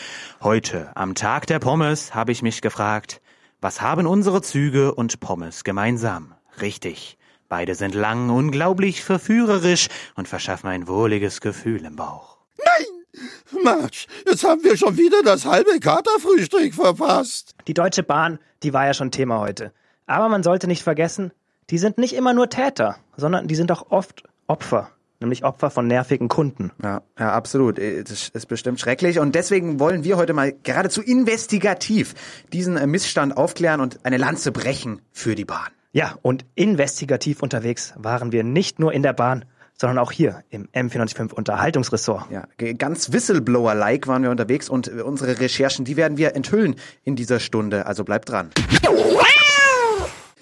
Heute, 0.41 0.91
am 0.95 1.15
Tag 1.15 1.47
der 1.47 1.59
Pommes, 1.59 2.13
habe 2.13 2.31
ich 2.31 2.41
mich 2.41 2.61
gefragt, 2.61 3.21
was 3.59 3.81
haben 3.81 4.05
unsere 4.05 4.41
Züge 4.41 4.93
und 4.93 5.19
Pommes 5.19 5.63
gemeinsam? 5.63 6.35
Richtig. 6.61 7.17
Beide 7.49 7.75
sind 7.75 7.95
lang, 7.95 8.29
unglaublich 8.29 9.03
verführerisch 9.03 9.87
und 10.15 10.27
verschaffen 10.27 10.69
ein 10.69 10.87
wohliges 10.87 11.41
Gefühl 11.41 11.85
im 11.85 11.95
Bauch. 11.95 12.37
Nein! 12.57 13.63
Mensch, 13.63 14.05
jetzt 14.27 14.43
haben 14.43 14.63
wir 14.63 14.77
schon 14.77 14.97
wieder 14.97 15.23
das 15.23 15.45
halbe 15.45 15.79
Katerfrühstück 15.79 16.73
verpasst. 16.73 17.55
Die 17.67 17.73
Deutsche 17.73 18.03
Bahn, 18.03 18.37
die 18.63 18.73
war 18.73 18.85
ja 18.85 18.93
schon 18.93 19.11
Thema 19.11 19.39
heute. 19.39 19.73
Aber 20.05 20.29
man 20.29 20.43
sollte 20.43 20.67
nicht 20.67 20.83
vergessen, 20.83 21.31
die 21.69 21.77
sind 21.77 21.97
nicht 21.97 22.15
immer 22.15 22.33
nur 22.33 22.49
Täter, 22.49 22.97
sondern 23.15 23.47
die 23.47 23.55
sind 23.55 23.71
auch 23.71 23.87
oft 23.89 24.23
Opfer. 24.47 24.89
Nämlich 25.19 25.43
Opfer 25.43 25.71
von 25.71 25.87
nervigen 25.87 26.27
Kunden. 26.27 26.71
Ja, 26.83 27.01
ja, 27.17 27.31
absolut. 27.33 27.79
Äh, 27.79 28.03
Das 28.03 28.29
ist 28.29 28.45
bestimmt 28.47 28.79
schrecklich. 28.79 29.17
Und 29.17 29.33
deswegen 29.33 29.79
wollen 29.79 30.03
wir 30.03 30.15
heute 30.15 30.33
mal 30.33 30.53
geradezu 30.61 31.01
investigativ 31.01 32.13
diesen 32.53 32.77
äh, 32.77 32.85
Missstand 32.85 33.35
aufklären 33.35 33.81
und 33.81 34.05
eine 34.05 34.17
Lanze 34.17 34.51
brechen 34.51 35.01
für 35.11 35.33
die 35.33 35.45
Bahn. 35.45 35.69
Ja, 35.91 36.19
und 36.21 36.45
investigativ 36.53 37.41
unterwegs 37.41 37.93
waren 37.97 38.31
wir 38.31 38.43
nicht 38.43 38.77
nur 38.77 38.93
in 38.93 39.01
der 39.01 39.13
Bahn, 39.13 39.45
sondern 39.73 39.97
auch 39.97 40.11
hier 40.11 40.43
im 40.51 40.67
M495 40.67 41.33
Unterhaltungsressort. 41.33 42.25
Ja, 42.29 42.47
ganz 42.77 43.11
Whistleblower-like 43.11 44.07
waren 44.07 44.21
wir 44.21 44.29
unterwegs 44.29 44.69
und 44.69 44.87
äh, 44.87 45.01
unsere 45.01 45.39
Recherchen, 45.39 45.83
die 45.83 45.97
werden 45.97 46.19
wir 46.19 46.35
enthüllen 46.35 46.75
in 47.03 47.15
dieser 47.15 47.39
Stunde. 47.39 47.87
Also 47.87 48.03
bleibt 48.03 48.29
dran. 48.29 48.51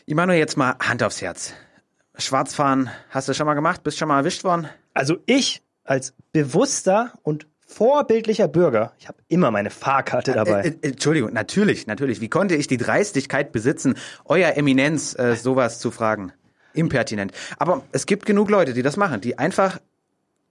Immanuel, 0.08 0.38
jetzt 0.38 0.56
mal 0.56 0.76
Hand 0.80 1.02
aufs 1.02 1.20
Herz. 1.24 1.54
Schwarzfahren, 2.16 2.92
hast 3.10 3.28
du 3.28 3.34
schon 3.34 3.48
mal 3.48 3.56
gemacht? 3.56 3.82
Bist 3.84 3.98
schon 3.98 4.08
mal 4.08 4.20
erwischt 4.20 4.44
worden? 4.44 4.68
Also 4.94 5.18
ich 5.26 5.64
als 5.84 6.14
bewusster 6.32 7.14
und 7.24 7.48
vorbildlicher 7.66 8.48
Bürger, 8.48 8.94
ich 9.00 9.08
habe 9.08 9.18
immer 9.30 9.50
meine 9.50 9.72
Fahrkarte 9.72 10.34
dabei. 10.34 10.62
Äh, 10.62 10.68
äh, 10.68 10.90
Entschuldigung, 10.90 11.34
natürlich, 11.34 11.88
natürlich. 11.88 12.22
Wie 12.22 12.30
konnte 12.30 12.54
ich 12.54 12.68
die 12.68 12.78
Dreistigkeit 12.78 13.52
besitzen, 13.52 13.96
euer 14.26 14.56
Eminenz 14.56 15.18
äh, 15.18 15.36
sowas 15.36 15.80
zu 15.80 15.90
fragen? 15.90 16.32
Impertinent. 16.74 17.32
Aber 17.58 17.82
es 17.92 18.06
gibt 18.06 18.28
genug 18.28 18.52
Leute, 18.52 18.74
die 18.74 18.84
das 18.84 18.98
machen, 18.98 19.22
die 19.22 19.40
einfach 19.40 19.80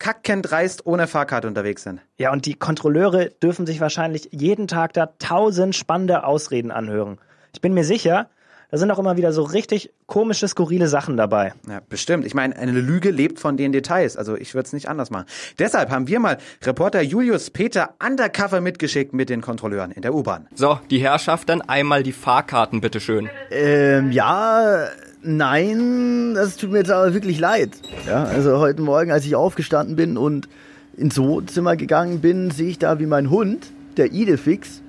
kackendreist 0.00 0.84
ohne 0.84 1.06
Fahrkarte 1.06 1.46
unterwegs 1.46 1.84
sind. 1.84 2.00
Ja, 2.16 2.32
und 2.32 2.46
die 2.46 2.54
Kontrolleure 2.54 3.30
dürfen 3.30 3.66
sich 3.66 3.80
wahrscheinlich 3.80 4.30
jeden 4.32 4.66
Tag 4.66 4.94
da 4.94 5.14
tausend 5.20 5.76
spannende 5.76 6.24
Ausreden 6.24 6.72
anhören. 6.72 7.18
Ich 7.52 7.60
bin 7.60 7.72
mir 7.72 7.84
sicher, 7.84 8.28
da 8.70 8.78
sind 8.78 8.90
auch 8.90 8.98
immer 8.98 9.16
wieder 9.16 9.32
so 9.32 9.42
richtig 9.42 9.90
komische, 10.06 10.48
skurrile 10.48 10.88
Sachen 10.88 11.16
dabei. 11.16 11.52
Ja, 11.68 11.80
bestimmt. 11.88 12.26
Ich 12.26 12.34
meine, 12.34 12.56
eine 12.56 12.72
Lüge 12.72 13.10
lebt 13.10 13.38
von 13.38 13.56
den 13.56 13.72
Details. 13.72 14.16
Also 14.16 14.36
ich 14.36 14.54
würde 14.54 14.66
es 14.66 14.72
nicht 14.72 14.88
anders 14.88 15.10
machen. 15.10 15.26
Deshalb 15.58 15.90
haben 15.90 16.08
wir 16.08 16.20
mal 16.20 16.38
Reporter 16.62 17.02
Julius 17.02 17.50
Peter 17.50 17.94
undercover 18.04 18.60
mitgeschickt 18.60 19.12
mit 19.12 19.28
den 19.28 19.40
Kontrolleuren 19.40 19.90
in 19.90 20.02
der 20.02 20.14
U-Bahn. 20.14 20.48
So, 20.54 20.78
die 20.90 20.98
Herrschaft 20.98 21.48
dann 21.48 21.62
einmal 21.62 22.02
die 22.02 22.12
Fahrkarten, 22.12 22.80
bitteschön. 22.80 23.28
Ähm, 23.50 24.12
ja, 24.12 24.88
nein, 25.22 26.34
das 26.34 26.56
tut 26.56 26.70
mir 26.70 26.78
jetzt 26.78 26.90
aber 26.90 27.14
wirklich 27.14 27.38
leid. 27.38 27.70
Ja, 28.06 28.24
also 28.24 28.58
heute 28.58 28.82
Morgen, 28.82 29.10
als 29.10 29.24
ich 29.24 29.34
aufgestanden 29.36 29.96
bin 29.96 30.16
und 30.16 30.48
ins 30.96 31.18
Wohnzimmer 31.18 31.76
gegangen 31.76 32.20
bin, 32.20 32.50
sehe 32.50 32.68
ich 32.68 32.78
da, 32.78 32.98
wie 32.98 33.06
mein 33.06 33.30
Hund, 33.30 33.66
der 33.96 34.12
Idefix, 34.12 34.82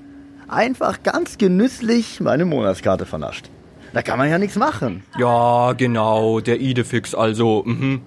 einfach 0.48 1.04
ganz 1.04 1.38
genüsslich 1.38 2.20
meine 2.22 2.46
Monatskarte 2.46 3.06
vernascht. 3.06 3.50
Da 3.96 4.02
kann 4.02 4.18
man 4.18 4.30
ja 4.30 4.38
nichts 4.38 4.58
machen. 4.58 5.04
Ja, 5.18 5.72
genau, 5.72 6.42
der 6.42 6.60
Idefix 6.60 7.16
also. 7.16 7.64
Mhm. 7.66 8.02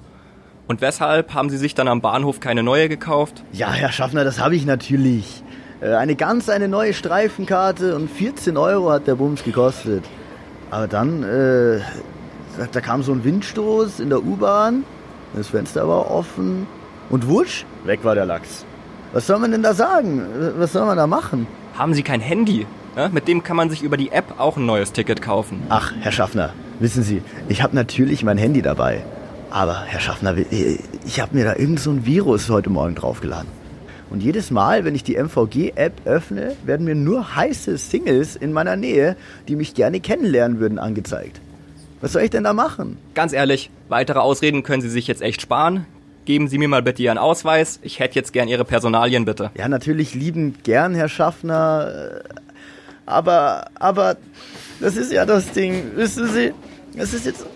Und 0.67 0.83
weshalb 0.83 1.33
haben 1.33 1.49
Sie 1.49 1.57
sich 1.57 1.75
dann 1.75 1.89
am 1.89 2.03
Bahnhof 2.03 2.41
keine 2.41 2.63
neue 2.63 2.91
gekauft? 2.91 3.43
Ja, 3.53 3.73
Herr 3.73 3.91
Schaffner, 3.91 4.23
das 4.23 4.39
habe 4.39 4.55
ich 4.55 4.67
natürlich. 4.67 5.43
Äh, 5.81 5.95
Eine 5.95 6.15
ganz 6.15 6.51
eine 6.51 6.69
neue 6.69 6.93
Streifenkarte 6.93 7.97
und 7.97 8.11
14 8.11 8.59
Euro 8.59 8.91
hat 8.91 9.07
der 9.07 9.15
Bums 9.15 9.43
gekostet. 9.43 10.05
Aber 10.71 10.89
dann, 10.89 11.23
äh, 11.23 11.81
da, 12.71 12.81
kam 12.83 13.03
so 13.03 13.13
ein 13.13 13.25
Windstoß 13.25 14.01
in 14.01 14.11
der 14.11 14.23
U-Bahn, 14.23 14.85
das 15.35 15.49
Fenster 15.49 15.89
war 15.89 16.11
offen 16.11 16.67
und 17.09 17.29
wusch, 17.29 17.65
weg 17.85 18.01
war 18.05 18.15
der 18.15 18.27
Lachs. 18.27 18.67
Was 19.15 19.27
soll 19.27 19.39
man 19.39 19.53
denn 19.53 19.63
da 19.63 19.73
sagen? 19.73 20.21
Was 20.59 20.75
soll 20.75 20.85
man 20.85 20.99
da 20.99 21.07
machen? 21.07 21.47
Haben 21.79 21.95
Sie 21.95 22.03
kein 22.03 22.21
Handy? 22.21 22.67
Ja, 22.99 23.09
mit 23.09 23.29
dem 23.29 23.45
kann 23.45 23.57
man 23.57 23.71
sich 23.71 23.85
über 23.85 23.97
die 23.97 24.11
App 24.11 24.41
auch 24.41 24.57
ein 24.57 24.67
neues 24.67 24.93
Ticket 24.93 25.23
kaufen. 25.23 25.63
Ach, 25.69 25.93
Herr 26.01 26.11
Schaffner, 26.11 26.53
wissen 26.81 27.05
Sie, 27.05 27.23
ich 27.49 27.63
habe 27.63 27.77
natürlich 27.77 28.25
mein 28.25 28.39
Handy 28.39 28.61
dabei. 28.61 29.05
Aber, 29.51 29.85
Herr 29.87 30.01
Schaffner, 30.01 30.35
ich 30.37 31.21
habe 31.21 31.37
mir 31.37 31.45
da 31.45 31.55
irgend 31.55 31.79
so 31.79 31.93
ein 31.93 32.07
Virus 32.07 32.51
heute 32.51 32.71
Morgen 32.71 32.97
draufgeladen. 32.97 33.47
Und 34.11 34.21
jedes 34.21 34.51
Mal, 34.51 34.85
wenn 34.85 34.97
ich 34.97 35.05
die 35.05 35.15
MVG-App 35.15 35.93
öffne, 36.07 36.57
werden 36.65 36.87
mir 36.87 36.97
nur 36.97 37.37
heiße 37.37 37.79
Singles 37.79 38.35
in 38.35 38.53
meiner 38.53 38.75
Nähe, 38.75 39.17
die 39.47 39.55
mich 39.55 39.75
gerne 39.75 40.01
kennenlernen 40.01 40.59
würden, 40.59 40.81
angezeigt. 40.81 41.41
Was 42.01 42.15
soll 42.15 42.23
ich 42.23 42.31
denn 42.31 42.43
da 42.43 42.53
machen? 42.53 42.97
Ganz 43.15 43.33
ehrlich, 43.33 43.71
weitere 43.89 44.19
Ausreden 44.19 44.65
können 44.65 44.83
Sie 44.83 44.91
sich 44.91 45.07
jetzt 45.07 45.23
echt 45.23 45.41
sparen. 45.41 45.87
Geben 46.25 46.49
Sie 46.49 46.59
mir 46.59 46.67
mal 46.67 46.83
bitte 46.83 47.05
Ihren 47.05 47.19
Ausweis. 47.19 47.79
Ich 47.83 48.01
hätte 48.01 48.17
jetzt 48.17 48.33
gern 48.33 48.49
Ihre 48.49 48.65
Personalien 48.65 49.25
bitte. 49.25 49.53
Ja, 49.57 49.69
natürlich 49.69 50.17
liebend 50.17 50.65
gern, 50.65 50.97
Herr 50.97 51.09
Schaffner. 51.09 52.23
Aber, 53.09 53.71
aber, 53.75 54.17
das 54.81 54.97
ist 54.97 55.11
ja 55.13 55.25
das 55.25 55.51
Ding. 55.53 55.97
Wissen 55.97 56.29
Sie, 56.29 56.55
das 56.95 57.15
ist 57.15 57.27
jetzt 57.27 57.47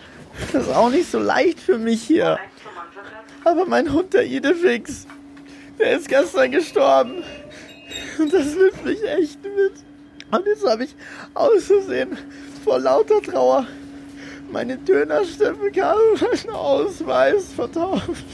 das 0.52 0.66
ist 0.66 0.74
auch 0.74 0.90
nicht 0.90 1.10
so 1.10 1.18
leicht 1.18 1.60
für 1.60 1.78
mich 1.78 2.02
hier. 2.02 2.38
Aber 3.44 3.66
mein 3.66 3.92
Hund, 3.92 4.14
der 4.14 4.24
Idefix, 4.24 5.06
der 5.78 5.98
ist 5.98 6.08
gestern 6.08 6.50
gestorben. 6.50 7.22
Und 8.18 8.32
das 8.32 8.46
nimmt 8.54 8.84
mich 8.84 9.02
echt 9.04 9.42
mit. 9.42 9.72
Und 10.30 10.46
jetzt 10.46 10.66
habe 10.66 10.84
ich 10.84 10.96
auszusehen 11.34 12.16
vor 12.64 12.78
lauter 12.78 13.20
Trauer 13.20 13.66
meine 14.50 14.76
Dönerstempelkarte 14.76 16.00
und 16.12 16.22
meinen 16.22 16.54
Ausweis 16.54 17.52
vertauscht. 17.54 18.24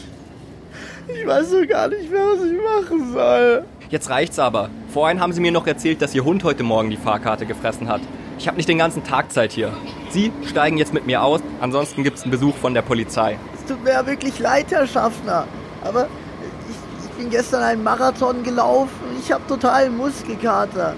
Ich 1.09 1.27
weiß 1.27 1.51
so 1.51 1.67
gar 1.67 1.89
nicht 1.89 2.11
mehr, 2.11 2.27
was 2.27 2.45
ich 2.45 2.59
machen 2.61 3.13
soll. 3.13 3.65
Jetzt 3.89 4.11
reicht's 4.11 4.39
aber. 4.39 4.69
Vorhin 4.99 5.21
haben 5.21 5.33
Sie 5.33 5.41
mir 5.41 5.53
noch 5.53 5.69
erzählt, 5.69 6.03
dass 6.03 6.13
Ihr 6.13 6.25
Hund 6.25 6.43
heute 6.43 6.65
Morgen 6.65 6.91
die 6.91 6.97
Fahrkarte 6.97 7.47
gefressen 7.47 7.89
hat. 7.89 8.01
Ich 8.37 8.49
habe 8.49 8.57
nicht 8.57 8.69
den 8.69 8.79
ganzen 8.79 9.05
Tag 9.05 9.31
Zeit 9.31 9.53
hier. 9.53 9.73
Sie 10.11 10.33
steigen 10.45 10.77
jetzt 10.77 10.93
mit 10.93 11.07
mir 11.07 11.23
aus, 11.23 11.41
ansonsten 11.61 12.03
gibt's 12.03 12.23
einen 12.23 12.33
Besuch 12.33 12.57
von 12.57 12.75
der 12.75 12.83
Polizei. 12.83 13.39
Es 13.55 13.65
tut 13.65 13.85
mir 13.85 13.93
ja 13.93 14.05
wirklich 14.05 14.41
leid, 14.41 14.73
Herr 14.73 14.89
Schaffner. 14.89 15.47
Aber 15.85 16.09
ich, 16.69 17.05
ich 17.05 17.11
bin 17.13 17.31
gestern 17.31 17.63
einen 17.63 17.85
Marathon 17.85 18.43
gelaufen. 18.43 18.91
Ich 19.21 19.31
habe 19.31 19.47
total 19.47 19.89
Muskelkater. 19.91 20.95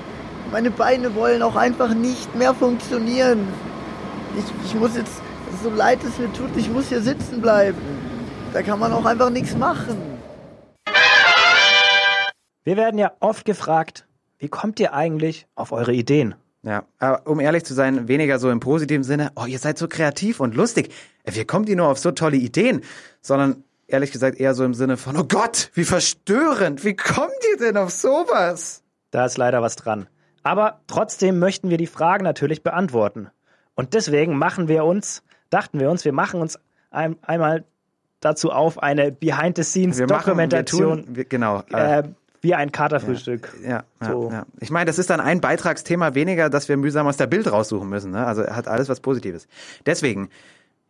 Meine 0.51 0.71
Beine 0.71 1.15
wollen 1.15 1.43
auch 1.43 1.57
einfach 1.57 1.93
nicht 1.93 2.35
mehr 2.35 2.55
funktionieren. 2.55 3.49
Ich, 4.39 4.45
ich 4.65 4.75
muss 4.77 4.97
jetzt, 4.97 5.21
so 5.63 5.69
leid 5.69 5.99
es 6.09 6.19
mir 6.19 6.33
tut, 6.33 6.57
ich 6.57 6.71
muss 6.71 6.89
hier 6.89 7.03
sitzen 7.03 7.43
bleiben. 7.43 7.77
Da 8.55 8.63
kann 8.63 8.79
man 8.79 8.95
auch 8.95 9.05
einfach 9.05 9.29
nichts 9.29 9.55
machen. 9.55 10.10
Wir 12.71 12.77
werden 12.77 12.99
ja 12.99 13.11
oft 13.19 13.45
gefragt, 13.45 14.07
wie 14.39 14.49
kommt 14.49 14.79
ihr 14.79 14.95
eigentlich 14.95 15.49
auf 15.57 15.73
eure 15.73 15.93
Ideen? 15.93 16.37
Ja, 16.63 16.85
aber 17.01 17.27
um 17.27 17.41
ehrlich 17.41 17.65
zu 17.65 17.75
sein, 17.75 18.07
weniger 18.07 18.39
so 18.39 18.49
im 18.49 18.61
positiven 18.61 19.03
Sinne, 19.03 19.33
oh, 19.35 19.45
ihr 19.45 19.59
seid 19.59 19.77
so 19.77 19.89
kreativ 19.89 20.39
und 20.39 20.55
lustig. 20.55 20.95
Wie 21.25 21.45
kommt 21.45 21.69
ihr 21.69 21.75
nur 21.75 21.89
auf 21.89 21.99
so 21.99 22.13
tolle 22.13 22.37
Ideen? 22.37 22.83
Sondern 23.23 23.65
ehrlich 23.89 24.13
gesagt 24.13 24.39
eher 24.39 24.55
so 24.55 24.63
im 24.63 24.75
Sinne 24.75 24.97
von, 24.97 25.17
oh 25.17 25.25
Gott, 25.25 25.73
wie 25.75 25.83
verstörend, 25.83 26.85
wie 26.85 26.95
kommt 26.95 27.33
ihr 27.51 27.59
denn 27.59 27.77
auf 27.77 27.91
sowas? 27.91 28.85
Da 29.11 29.27
ist 29.27 29.37
leider 29.37 29.63
was 29.63 29.75
dran. 29.75 30.07
Aber 30.45 30.79
trotzdem 30.87 31.41
möchten 31.41 31.71
wir 31.71 31.77
die 31.77 31.89
Fragen 31.89 32.23
natürlich 32.23 32.63
beantworten. 32.63 33.31
Und 33.75 33.95
deswegen 33.95 34.39
machen 34.39 34.69
wir 34.69 34.85
uns, 34.85 35.25
dachten 35.51 35.81
wir 35.81 35.91
uns, 35.91 36.05
wir 36.05 36.13
machen 36.13 36.41
uns 36.41 36.57
ein, 36.93 37.17
einmal 37.23 37.65
dazu 38.21 38.53
auf, 38.53 38.81
eine 38.81 39.11
Behind-the-Scenes-Dokumentation, 39.11 41.07
genau. 41.29 41.63
Äh, 41.73 41.99
äh, 41.99 42.03
wie 42.41 42.55
ein 42.55 42.73
Katerfrühstück. 42.73 43.55
ja, 43.63 43.85
ja, 44.01 44.13
so. 44.13 44.31
ja. 44.31 44.47
Ich 44.61 44.71
meine, 44.71 44.87
das 44.87 44.99
ist 44.99 45.11
dann 45.11 45.21
ein 45.21 45.41
Beitragsthema 45.41 46.15
weniger, 46.15 46.49
das 46.51 46.69
wir 46.69 46.77
mühsam 46.77 47.07
aus 47.07 47.17
der 47.17 47.27
Bild 47.27 47.51
raussuchen 47.51 47.89
müssen. 47.89 48.13
Ne? 48.13 48.27
Also 48.27 48.47
hat 48.47 48.69
alles 48.69 48.89
was 48.89 49.01
Positives. 49.01 49.47
Deswegen 49.87 50.31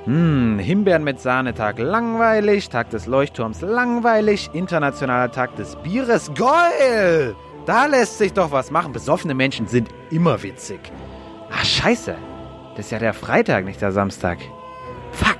Hm, 0.08 0.58
Himbeeren 0.58 1.04
mit 1.04 1.20
Sahnetag 1.20 1.80
langweilig, 1.80 2.70
Tag 2.70 2.92
des 2.92 3.08
Leuchtturms 3.08 3.60
langweilig, 3.60 4.50
internationaler 4.54 5.30
Tag 5.34 5.58
des 5.58 5.76
Bieres 5.84 6.32
geil. 6.34 7.36
Da 7.66 7.88
lässt 7.88 8.18
sich 8.18 8.32
doch 8.32 8.52
was 8.52 8.72
machen. 8.72 8.94
Besoffene 8.94 9.34
Menschen 9.34 9.68
sind 9.68 9.90
immer 10.10 10.42
witzig. 10.44 10.80
Ach, 11.52 11.66
scheiße. 11.66 12.16
Das 12.78 12.86
ist 12.86 12.92
ja 12.92 13.00
der 13.00 13.14
Freitag, 13.14 13.66
nicht 13.66 13.82
der 13.82 13.92
Samstag. 13.92 14.38
Fuck. 15.12 15.40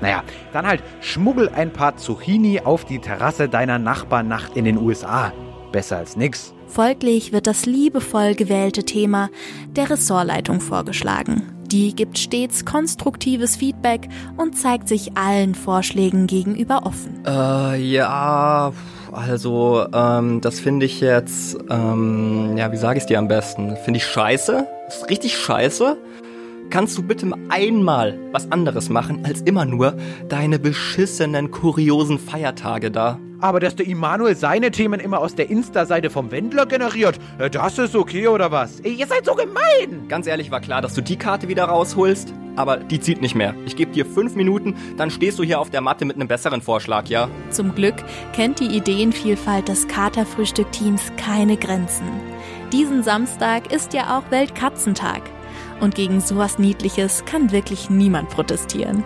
Naja, 0.00 0.22
dann 0.52 0.64
halt 0.64 0.84
schmuggel 1.00 1.48
ein 1.48 1.72
paar 1.72 1.96
Zucchini 1.96 2.60
auf 2.60 2.84
die 2.84 3.00
Terrasse 3.00 3.48
deiner 3.48 3.80
Nachbarnacht 3.80 4.56
in 4.56 4.64
den 4.64 4.78
USA. 4.78 5.32
Besser 5.72 5.96
als 5.96 6.16
nix. 6.16 6.54
Folglich 6.68 7.32
wird 7.32 7.48
das 7.48 7.66
liebevoll 7.66 8.36
gewählte 8.36 8.84
Thema 8.84 9.28
der 9.70 9.90
Ressortleitung 9.90 10.60
vorgeschlagen. 10.60 11.61
Die 11.72 11.96
gibt 11.96 12.18
stets 12.18 12.66
konstruktives 12.66 13.56
Feedback 13.56 14.08
und 14.36 14.58
zeigt 14.58 14.88
sich 14.88 15.16
allen 15.16 15.54
Vorschlägen 15.54 16.26
gegenüber 16.26 16.82
offen. 16.84 17.24
Äh, 17.26 17.80
ja, 17.80 18.72
also, 19.10 19.86
ähm, 19.94 20.42
das 20.42 20.60
finde 20.60 20.84
ich 20.84 21.00
jetzt, 21.00 21.56
ähm, 21.70 22.58
ja, 22.58 22.70
wie 22.72 22.76
sage 22.76 22.98
ich 22.98 23.06
dir 23.06 23.18
am 23.18 23.28
besten? 23.28 23.76
Finde 23.84 23.96
ich 23.96 24.04
scheiße. 24.04 24.66
Ist 24.86 25.08
richtig 25.08 25.38
scheiße. 25.38 25.96
Kannst 26.68 26.98
du 26.98 27.02
bitte 27.02 27.30
einmal 27.48 28.18
was 28.32 28.52
anderes 28.52 28.90
machen, 28.90 29.24
als 29.24 29.40
immer 29.40 29.64
nur 29.64 29.94
deine 30.28 30.58
beschissenen, 30.58 31.50
kuriosen 31.50 32.18
Feiertage 32.18 32.90
da? 32.90 33.18
Aber 33.42 33.58
dass 33.58 33.74
der 33.74 33.88
Immanuel 33.88 34.36
seine 34.36 34.70
Themen 34.70 35.00
immer 35.00 35.18
aus 35.18 35.34
der 35.34 35.50
Insta-Seite 35.50 36.10
vom 36.10 36.30
Wendler 36.30 36.64
generiert, 36.64 37.18
äh, 37.38 37.50
das 37.50 37.76
ist 37.76 37.96
okay 37.96 38.28
oder 38.28 38.52
was? 38.52 38.78
Ey, 38.80 38.94
ihr 38.94 39.06
seid 39.08 39.26
so 39.26 39.34
gemein! 39.34 40.06
Ganz 40.08 40.28
ehrlich, 40.28 40.52
war 40.52 40.60
klar, 40.60 40.80
dass 40.80 40.94
du 40.94 41.02
die 41.02 41.16
Karte 41.16 41.48
wieder 41.48 41.64
rausholst, 41.64 42.32
aber 42.54 42.76
die 42.76 43.00
zieht 43.00 43.20
nicht 43.20 43.34
mehr. 43.34 43.56
Ich 43.66 43.74
gebe 43.74 43.90
dir 43.90 44.06
fünf 44.06 44.36
Minuten, 44.36 44.76
dann 44.96 45.10
stehst 45.10 45.40
du 45.40 45.42
hier 45.42 45.58
auf 45.58 45.70
der 45.70 45.80
Matte 45.80 46.04
mit 46.04 46.14
einem 46.14 46.28
besseren 46.28 46.62
Vorschlag, 46.62 47.08
ja? 47.08 47.28
Zum 47.50 47.74
Glück 47.74 47.96
kennt 48.32 48.60
die 48.60 48.76
Ideenvielfalt 48.76 49.66
des 49.66 49.88
Katerfrühstück-Teams 49.88 51.10
keine 51.16 51.56
Grenzen. 51.56 52.06
Diesen 52.72 53.02
Samstag 53.02 53.72
ist 53.72 53.92
ja 53.92 54.18
auch 54.18 54.30
Weltkatzentag. 54.30 55.22
Und 55.80 55.96
gegen 55.96 56.20
sowas 56.20 56.60
Niedliches 56.60 57.24
kann 57.24 57.50
wirklich 57.50 57.90
niemand 57.90 58.28
protestieren. 58.28 59.02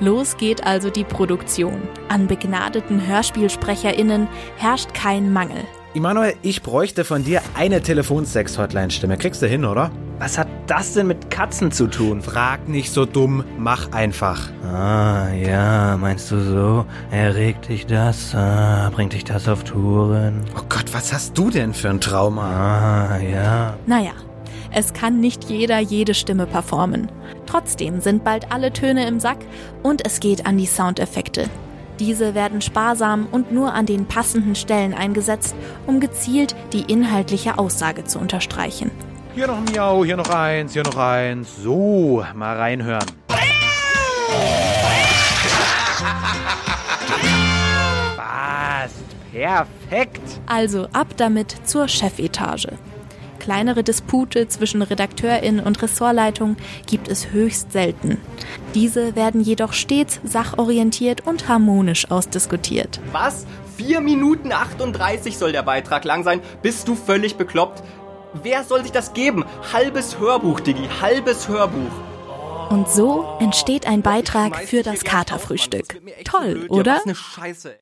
Los 0.00 0.38
geht 0.38 0.66
also 0.66 0.88
die 0.88 1.04
Produktion. 1.04 1.82
An 2.08 2.26
begnadeten 2.26 3.06
HörspielsprecherInnen 3.06 4.28
herrscht 4.56 4.94
kein 4.94 5.30
Mangel. 5.30 5.62
Immanuel, 5.92 6.34
ich 6.40 6.62
bräuchte 6.62 7.04
von 7.04 7.22
dir 7.22 7.42
eine 7.54 7.82
Telefonsex-Hotline-Stimme. 7.82 9.18
Kriegst 9.18 9.42
du 9.42 9.46
hin, 9.46 9.66
oder? 9.66 9.90
Was 10.18 10.38
hat 10.38 10.48
das 10.66 10.94
denn 10.94 11.08
mit 11.08 11.30
Katzen 11.30 11.70
zu 11.70 11.86
tun? 11.86 12.22
Frag 12.22 12.68
nicht 12.68 12.92
so 12.92 13.04
dumm, 13.04 13.44
mach 13.58 13.92
einfach. 13.92 14.48
Ah, 14.64 15.28
ja, 15.34 15.98
meinst 15.98 16.30
du 16.30 16.40
so? 16.40 16.86
Erregt 17.10 17.68
dich 17.68 17.86
das? 17.86 18.34
Ah, 18.34 18.90
bringt 18.94 19.12
dich 19.12 19.24
das 19.24 19.48
auf 19.48 19.64
Touren? 19.64 20.44
Oh 20.56 20.62
Gott, 20.68 20.92
was 20.92 21.12
hast 21.12 21.36
du 21.36 21.50
denn 21.50 21.74
für 21.74 21.90
ein 21.90 22.00
Trauma? 22.00 23.16
Ah, 23.16 23.18
ja. 23.18 23.76
Naja, 23.86 24.12
es 24.72 24.92
kann 24.92 25.20
nicht 25.20 25.44
jeder 25.44 25.78
jede 25.78 26.14
Stimme 26.14 26.46
performen. 26.46 27.10
Trotzdem 27.46 28.00
sind 28.00 28.24
bald 28.24 28.52
alle 28.52 28.72
Töne 28.72 29.06
im 29.06 29.20
Sack 29.20 29.38
und 29.82 30.06
es 30.06 30.20
geht 30.20 30.46
an 30.46 30.58
die 30.58 30.66
Soundeffekte. 30.66 31.48
Diese 31.98 32.34
werden 32.34 32.62
sparsam 32.62 33.28
und 33.30 33.52
nur 33.52 33.74
an 33.74 33.84
den 33.84 34.06
passenden 34.06 34.54
Stellen 34.54 34.94
eingesetzt, 34.94 35.54
um 35.86 36.00
gezielt 36.00 36.54
die 36.72 36.90
inhaltliche 36.90 37.58
Aussage 37.58 38.04
zu 38.04 38.18
unterstreichen. 38.18 38.90
Hier 39.34 39.46
noch 39.46 39.58
ein 39.58 39.64
Miau, 39.64 40.04
hier 40.04 40.16
noch 40.16 40.30
eins, 40.30 40.72
hier 40.72 40.82
noch 40.82 40.96
eins. 40.96 41.56
So, 41.62 42.24
mal 42.34 42.56
reinhören. 42.56 43.06
Passt. 48.16 48.94
Perfekt. 49.32 50.40
Also 50.46 50.88
ab 50.92 51.08
damit 51.16 51.54
zur 51.64 51.86
Chefetage. 51.86 52.68
Kleinere 53.50 53.82
Dispute 53.82 54.46
zwischen 54.46 54.80
Redakteurin 54.80 55.58
und 55.58 55.82
Ressortleitung 55.82 56.56
gibt 56.86 57.08
es 57.08 57.32
höchst 57.32 57.72
selten. 57.72 58.18
Diese 58.76 59.16
werden 59.16 59.40
jedoch 59.40 59.72
stets 59.72 60.20
sachorientiert 60.22 61.26
und 61.26 61.48
harmonisch 61.48 62.12
ausdiskutiert. 62.12 63.00
Was? 63.10 63.46
4 63.76 64.02
Minuten 64.02 64.52
38 64.52 65.36
soll 65.36 65.50
der 65.50 65.64
Beitrag 65.64 66.04
lang 66.04 66.22
sein? 66.22 66.40
Bist 66.62 66.86
du 66.86 66.94
völlig 66.94 67.34
bekloppt? 67.34 67.82
Wer 68.40 68.62
soll 68.62 68.82
sich 68.82 68.92
das 68.92 69.14
geben? 69.14 69.44
Halbes 69.72 70.20
Hörbuch, 70.20 70.60
Diggi, 70.60 70.88
halbes 71.00 71.48
Hörbuch. 71.48 72.70
Und 72.70 72.88
so 72.88 73.36
entsteht 73.40 73.84
ein 73.84 74.02
Beitrag 74.02 74.58
für 74.58 74.84
das 74.84 75.02
Katerfrühstück. 75.02 76.00
Toll, 76.22 76.66
oder? 76.68 76.98
Was 76.98 77.04
eine 77.04 77.14
Scheiße. 77.16 77.80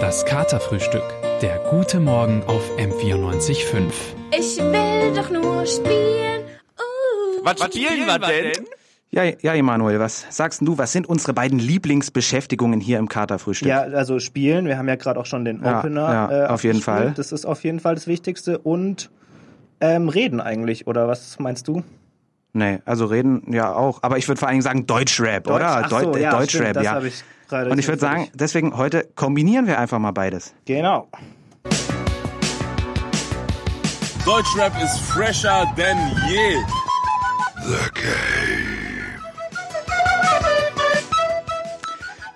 Das 0.00 0.24
Katerfrühstück. 0.24 1.02
Der 1.40 1.58
gute 1.70 2.00
Morgen 2.00 2.42
auf 2.46 2.62
M94.5. 2.78 3.92
Ich 4.36 4.58
will 4.58 5.14
doch 5.14 5.30
nur 5.30 5.66
spielen. 5.66 6.42
Uh. 6.78 7.44
Was 7.44 7.60
spielen 7.62 8.06
wir 8.06 8.18
denn? 8.18 8.64
Ja, 9.10 9.24
ja, 9.24 9.54
Emanuel, 9.54 10.00
was 10.00 10.26
sagst 10.30 10.62
du? 10.62 10.78
Was 10.78 10.92
sind 10.92 11.06
unsere 11.08 11.34
beiden 11.34 11.58
Lieblingsbeschäftigungen 11.58 12.80
hier 12.80 12.98
im 12.98 13.08
Katerfrühstück? 13.08 13.68
Ja, 13.68 13.82
also 13.82 14.18
spielen. 14.18 14.66
Wir 14.66 14.78
haben 14.78 14.88
ja 14.88 14.96
gerade 14.96 15.20
auch 15.20 15.26
schon 15.26 15.44
den 15.44 15.62
Ja, 15.62 15.78
Opener. 15.78 16.12
ja, 16.12 16.44
äh, 16.44 16.46
auf 16.48 16.64
jeden. 16.64 16.80
Fall. 16.80 17.12
Das 17.16 17.30
ist 17.32 17.44
auf 17.44 17.62
jeden 17.64 17.80
Fall 17.80 17.94
das 17.94 18.06
Wichtigste. 18.06 18.58
Und 18.58 19.10
ähm, 19.80 20.08
reden 20.08 20.40
eigentlich, 20.40 20.86
oder 20.86 21.08
was 21.08 21.38
meinst 21.38 21.68
du? 21.68 21.82
Nee, 22.54 22.80
also 22.84 23.06
reden 23.06 23.52
ja 23.52 23.74
auch. 23.74 24.02
Aber 24.02 24.18
ich 24.18 24.28
würde 24.28 24.38
vor 24.38 24.48
allen 24.48 24.54
Dingen 24.54 24.62
sagen 24.62 24.86
Deutschrap, 24.86 25.44
Deutsch- 25.44 25.56
oder? 25.56 25.84
ach 25.84 25.90
so, 25.90 26.16
ja, 26.16 26.30
Deutschrap, 26.30 26.48
stimmt, 26.48 26.76
das 26.76 26.84
ja. 26.84 26.92
hab 26.92 27.04
ich 27.04 27.24
gerade 27.52 27.70
Und 27.70 27.78
ich 27.78 27.86
würde 27.86 28.00
sagen, 28.00 28.28
deswegen 28.34 28.76
heute 28.76 29.08
kombinieren 29.14 29.66
wir 29.66 29.78
einfach 29.78 29.98
mal 29.98 30.12
beides. 30.12 30.54
Genau. 30.64 31.08
Deutschrap 34.24 34.72
ist 34.82 34.98
fresher 35.00 35.66
denn 35.76 35.98
je. 36.28 36.56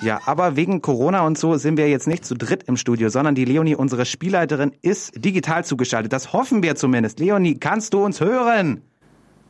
Ja, 0.02 0.20
aber 0.26 0.57
wegen 0.57 0.83
Corona 0.83 1.22
und 1.26 1.38
so 1.38 1.57
sind 1.57 1.79
wir 1.79 1.88
jetzt 1.88 2.07
nicht 2.07 2.24
zu 2.24 2.35
dritt 2.35 2.64
im 2.64 2.76
Studio, 2.76 3.09
sondern 3.09 3.35
die 3.35 3.44
Leonie, 3.44 3.74
unsere 3.74 4.05
Spielleiterin, 4.05 4.72
ist 4.83 5.12
digital 5.24 5.64
zugeschaltet. 5.64 6.12
Das 6.12 6.33
hoffen 6.33 6.62
wir 6.62 6.76
zumindest. 6.76 7.18
Leonie, 7.18 7.59
kannst 7.59 7.94
du 7.94 8.05
uns 8.05 8.20
hören? 8.20 8.83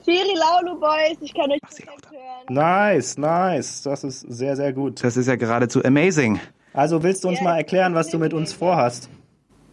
Firi 0.07 0.35
Laulu 0.39 0.79
Boys, 0.79 1.19
ich 1.21 1.35
kann 1.35 1.51
euch 1.51 1.61
perfekt 1.61 2.11
hören. 2.11 2.47
Nice, 2.49 3.19
nice. 3.19 3.83
Das 3.83 4.05
ist 4.05 4.21
sehr, 4.21 4.55
sehr 4.57 4.73
gut. 4.73 5.03
Das 5.03 5.17
ist 5.17 5.27
ja 5.27 5.35
geradezu 5.37 5.85
amazing. 5.85 6.41
Also 6.73 7.03
willst 7.03 7.25
du 7.25 7.29
uns 7.29 7.39
Ja, 7.41 7.45
mal 7.45 7.57
erklären, 7.57 7.95
was 7.95 8.09
du 8.11 8.19
mit 8.19 8.33
uns 8.33 8.53
vorhast? 8.53 9.11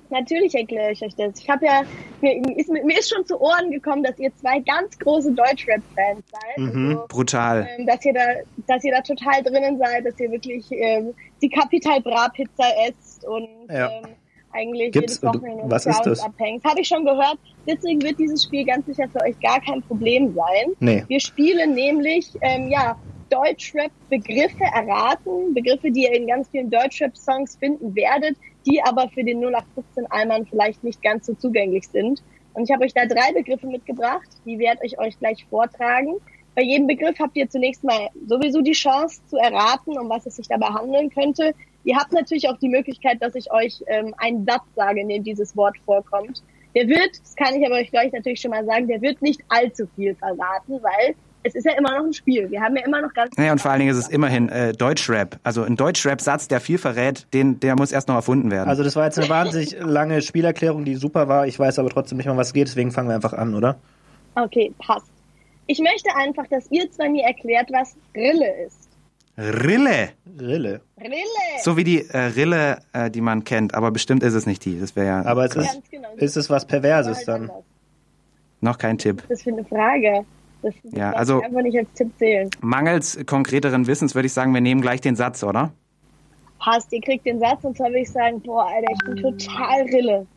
Natürlich 0.09 0.53
erkläre 0.55 0.91
ich 0.91 1.01
euch 1.03 1.15
das. 1.15 1.39
Ich 1.39 1.49
habe 1.49 1.65
ja, 1.65 1.81
mir 2.21 2.57
ist, 2.57 2.69
mir 2.69 2.97
ist 2.99 3.13
schon 3.13 3.25
zu 3.25 3.39
Ohren 3.39 3.69
gekommen, 3.71 4.03
dass 4.03 4.17
ihr 4.19 4.31
zwei 4.35 4.59
ganz 4.59 4.97
große 4.99 5.31
Deutschrap-Fans 5.33 6.23
seid. 6.31 6.57
Mhm, 6.57 6.99
brutal. 7.09 7.67
Ähm, 7.77 7.85
dass 7.85 8.03
ihr 8.05 8.13
da, 8.13 8.21
dass 8.67 8.83
ihr 8.83 8.91
da 8.93 9.01
total 9.01 9.43
drinnen 9.43 9.77
seid, 9.77 10.05
dass 10.05 10.19
ihr 10.19 10.31
wirklich 10.31 10.65
ähm, 10.71 11.13
die 11.41 11.49
Capital 11.49 12.01
Bra 12.01 12.29
Pizza 12.29 12.65
esst 12.87 13.23
und 13.25 13.47
Ja. 13.71 13.89
ähm, 13.89 14.05
eigentlich 14.53 14.91
Gibt's- 14.91 15.19
jedes 15.21 15.23
Wochenende 15.23 15.63
was 15.67 15.85
ist 15.85 16.01
das? 16.01 16.19
abhängt. 16.21 16.63
Habe 16.63 16.81
ich 16.81 16.87
schon 16.87 17.05
gehört. 17.05 17.37
Deswegen 17.67 18.01
wird 18.01 18.19
dieses 18.19 18.43
Spiel 18.43 18.65
ganz 18.65 18.85
sicher 18.85 19.07
für 19.09 19.21
euch 19.21 19.39
gar 19.39 19.59
kein 19.61 19.81
Problem 19.81 20.33
sein. 20.33 20.73
Nee. 20.79 21.03
Wir 21.07 21.19
spielen 21.19 21.73
nämlich 21.73 22.29
ähm, 22.41 22.69
ja 22.69 22.95
Deutschrap-Begriffe 23.29 24.63
erraten, 24.63 25.53
Begriffe, 25.53 25.91
die 25.91 26.03
ihr 26.03 26.13
in 26.13 26.27
ganz 26.27 26.49
vielen 26.49 26.69
Deutschrap-Songs 26.69 27.55
finden 27.57 27.95
werdet, 27.95 28.37
die 28.65 28.81
aber 28.83 29.09
für 29.09 29.23
den 29.23 29.43
0815-Eimern 29.43 30.45
vielleicht 30.45 30.83
nicht 30.83 31.01
ganz 31.01 31.25
so 31.25 31.33
zugänglich 31.33 31.87
sind. 31.87 32.21
Und 32.53 32.63
ich 32.65 32.71
habe 32.71 32.83
euch 32.85 32.93
da 32.93 33.05
drei 33.05 33.31
Begriffe 33.33 33.67
mitgebracht, 33.67 34.27
die 34.45 34.59
werde 34.59 34.81
ich 34.83 34.99
euch 34.99 35.17
gleich 35.17 35.45
vortragen. 35.49 36.15
Bei 36.55 36.61
jedem 36.61 36.85
Begriff 36.85 37.17
habt 37.19 37.35
ihr 37.35 37.49
zunächst 37.49 37.83
mal 37.83 38.09
sowieso 38.27 38.61
die 38.61 38.73
Chance 38.73 39.21
zu 39.27 39.37
erraten, 39.37 39.97
um 39.97 40.07
was 40.09 40.25
es 40.27 40.35
sich 40.35 40.47
dabei 40.47 40.67
handeln 40.67 41.09
könnte. 41.09 41.55
Ihr 41.83 41.95
habt 41.97 42.13
natürlich 42.13 42.47
auch 42.47 42.57
die 42.57 42.69
Möglichkeit, 42.69 43.21
dass 43.21 43.35
ich 43.35 43.51
euch 43.51 43.83
ähm, 43.87 44.13
einen 44.17 44.45
Satz 44.45 44.63
sage, 44.75 45.01
in 45.01 45.09
dem 45.09 45.23
dieses 45.23 45.55
Wort 45.55 45.75
vorkommt. 45.85 46.41
Der 46.75 46.87
wird, 46.87 47.19
das 47.21 47.35
kann 47.35 47.53
ich 47.55 47.65
aber 47.65 47.75
euch 47.75 47.91
gleich 47.91 48.11
natürlich 48.11 48.41
schon 48.41 48.51
mal 48.51 48.65
sagen, 48.65 48.87
der 48.87 49.01
wird 49.01 49.21
nicht 49.21 49.41
allzu 49.49 49.85
viel 49.95 50.15
verraten, 50.15 50.81
weil 50.81 51.15
es 51.43 51.55
ist 51.55 51.65
ja 51.65 51.73
immer 51.77 51.91
noch 51.91 52.05
ein 52.05 52.13
Spiel. 52.13 52.49
Wir 52.49 52.61
haben 52.61 52.75
ja 52.75 52.85
immer 52.85 53.01
noch 53.01 53.13
ganz 53.13 53.35
Naja, 53.37 53.51
und 53.51 53.59
vor 53.59 53.71
allen 53.71 53.81
Dingen 53.81 53.91
ist 53.91 53.97
es 53.97 54.07
immerhin 54.07 54.49
äh, 54.49 54.71
Deutschrap. 54.73 55.39
Also 55.43 55.63
ein 55.63 55.75
Deutschrap-Satz, 55.75 56.47
der 56.47 56.61
viel 56.61 56.77
verrät, 56.77 57.27
den, 57.33 57.59
der 57.59 57.75
muss 57.75 57.91
erst 57.91 58.07
noch 58.07 58.15
erfunden 58.15 58.49
werden. 58.49 58.69
Also 58.69 58.83
das 58.83 58.95
war 58.95 59.05
jetzt 59.05 59.19
eine 59.19 59.29
wahnsinnig 59.29 59.75
lange 59.79 60.21
Spielerklärung, 60.21 60.85
die 60.85 60.95
super 60.95 61.27
war. 61.27 61.45
Ich 61.45 61.59
weiß 61.59 61.79
aber 61.79 61.89
trotzdem 61.89 62.17
nicht 62.17 62.27
mal, 62.27 62.37
was 62.37 62.53
geht, 62.53 62.67
deswegen 62.67 62.91
fangen 62.91 63.09
wir 63.09 63.15
einfach 63.15 63.33
an, 63.33 63.53
oder? 63.55 63.75
Okay, 64.35 64.73
passt. 64.79 65.07
Ich 65.67 65.79
möchte 65.79 66.15
einfach, 66.15 66.47
dass 66.47 66.71
ihr 66.71 66.89
zwei 66.91 67.09
mir 67.09 67.23
erklärt, 67.23 67.69
was 67.71 67.95
Rille 68.15 68.65
ist. 68.65 68.89
Rille. 69.37 70.09
Rille. 70.39 70.81
Rille! 70.99 71.19
So 71.63 71.75
wie 71.77 71.83
die 71.83 72.07
äh, 72.09 72.17
Rille, 72.17 72.77
äh, 72.93 73.09
die 73.09 73.21
man 73.21 73.43
kennt, 73.43 73.73
aber 73.73 73.91
bestimmt 73.91 74.21
ist 74.23 74.33
es 74.33 74.45
nicht 74.45 74.63
die. 74.65 74.79
Das 74.79 74.95
wäre 74.95 75.07
ja 75.07 75.25
Aber 75.25 75.45
es 75.45 75.55
ist, 75.55 75.81
ist 76.17 76.37
es 76.37 76.49
was 76.49 76.65
Perverses 76.65 77.25
dann? 77.25 77.49
noch 78.61 78.77
kein 78.77 78.97
Tipp. 78.97 79.21
Das 79.27 79.39
ist 79.39 79.43
für 79.43 79.51
eine 79.51 79.65
Frage. 79.65 80.25
Das, 80.61 80.73
Ja, 80.91 81.11
also- 81.11 81.39
ich 81.39 81.45
einfach 81.45 81.61
nicht 81.61 81.77
als 81.77 81.89
Tipp 81.95 82.11
zählen. 82.17 82.49
Mangels 82.61 83.19
konkreteren 83.25 83.87
Wissens 83.87 84.15
würde 84.15 84.27
ich 84.27 84.33
sagen, 84.33 84.53
wir 84.53 84.61
nehmen 84.61 84.81
gleich 84.81 85.01
den 85.01 85.15
Satz, 85.15 85.43
oder? 85.43 85.73
Passt, 86.59 86.93
ihr 86.93 87.01
kriegt 87.01 87.25
den 87.25 87.39
Satz 87.39 87.63
und 87.63 87.75
zwar 87.75 87.87
würde 87.87 87.99
ich 87.99 88.11
sagen, 88.11 88.39
boah, 88.41 88.65
Alter, 88.67 88.87
ich 88.93 89.05
bin 89.05 89.17
total 89.17 89.81
Rille. 89.81 90.27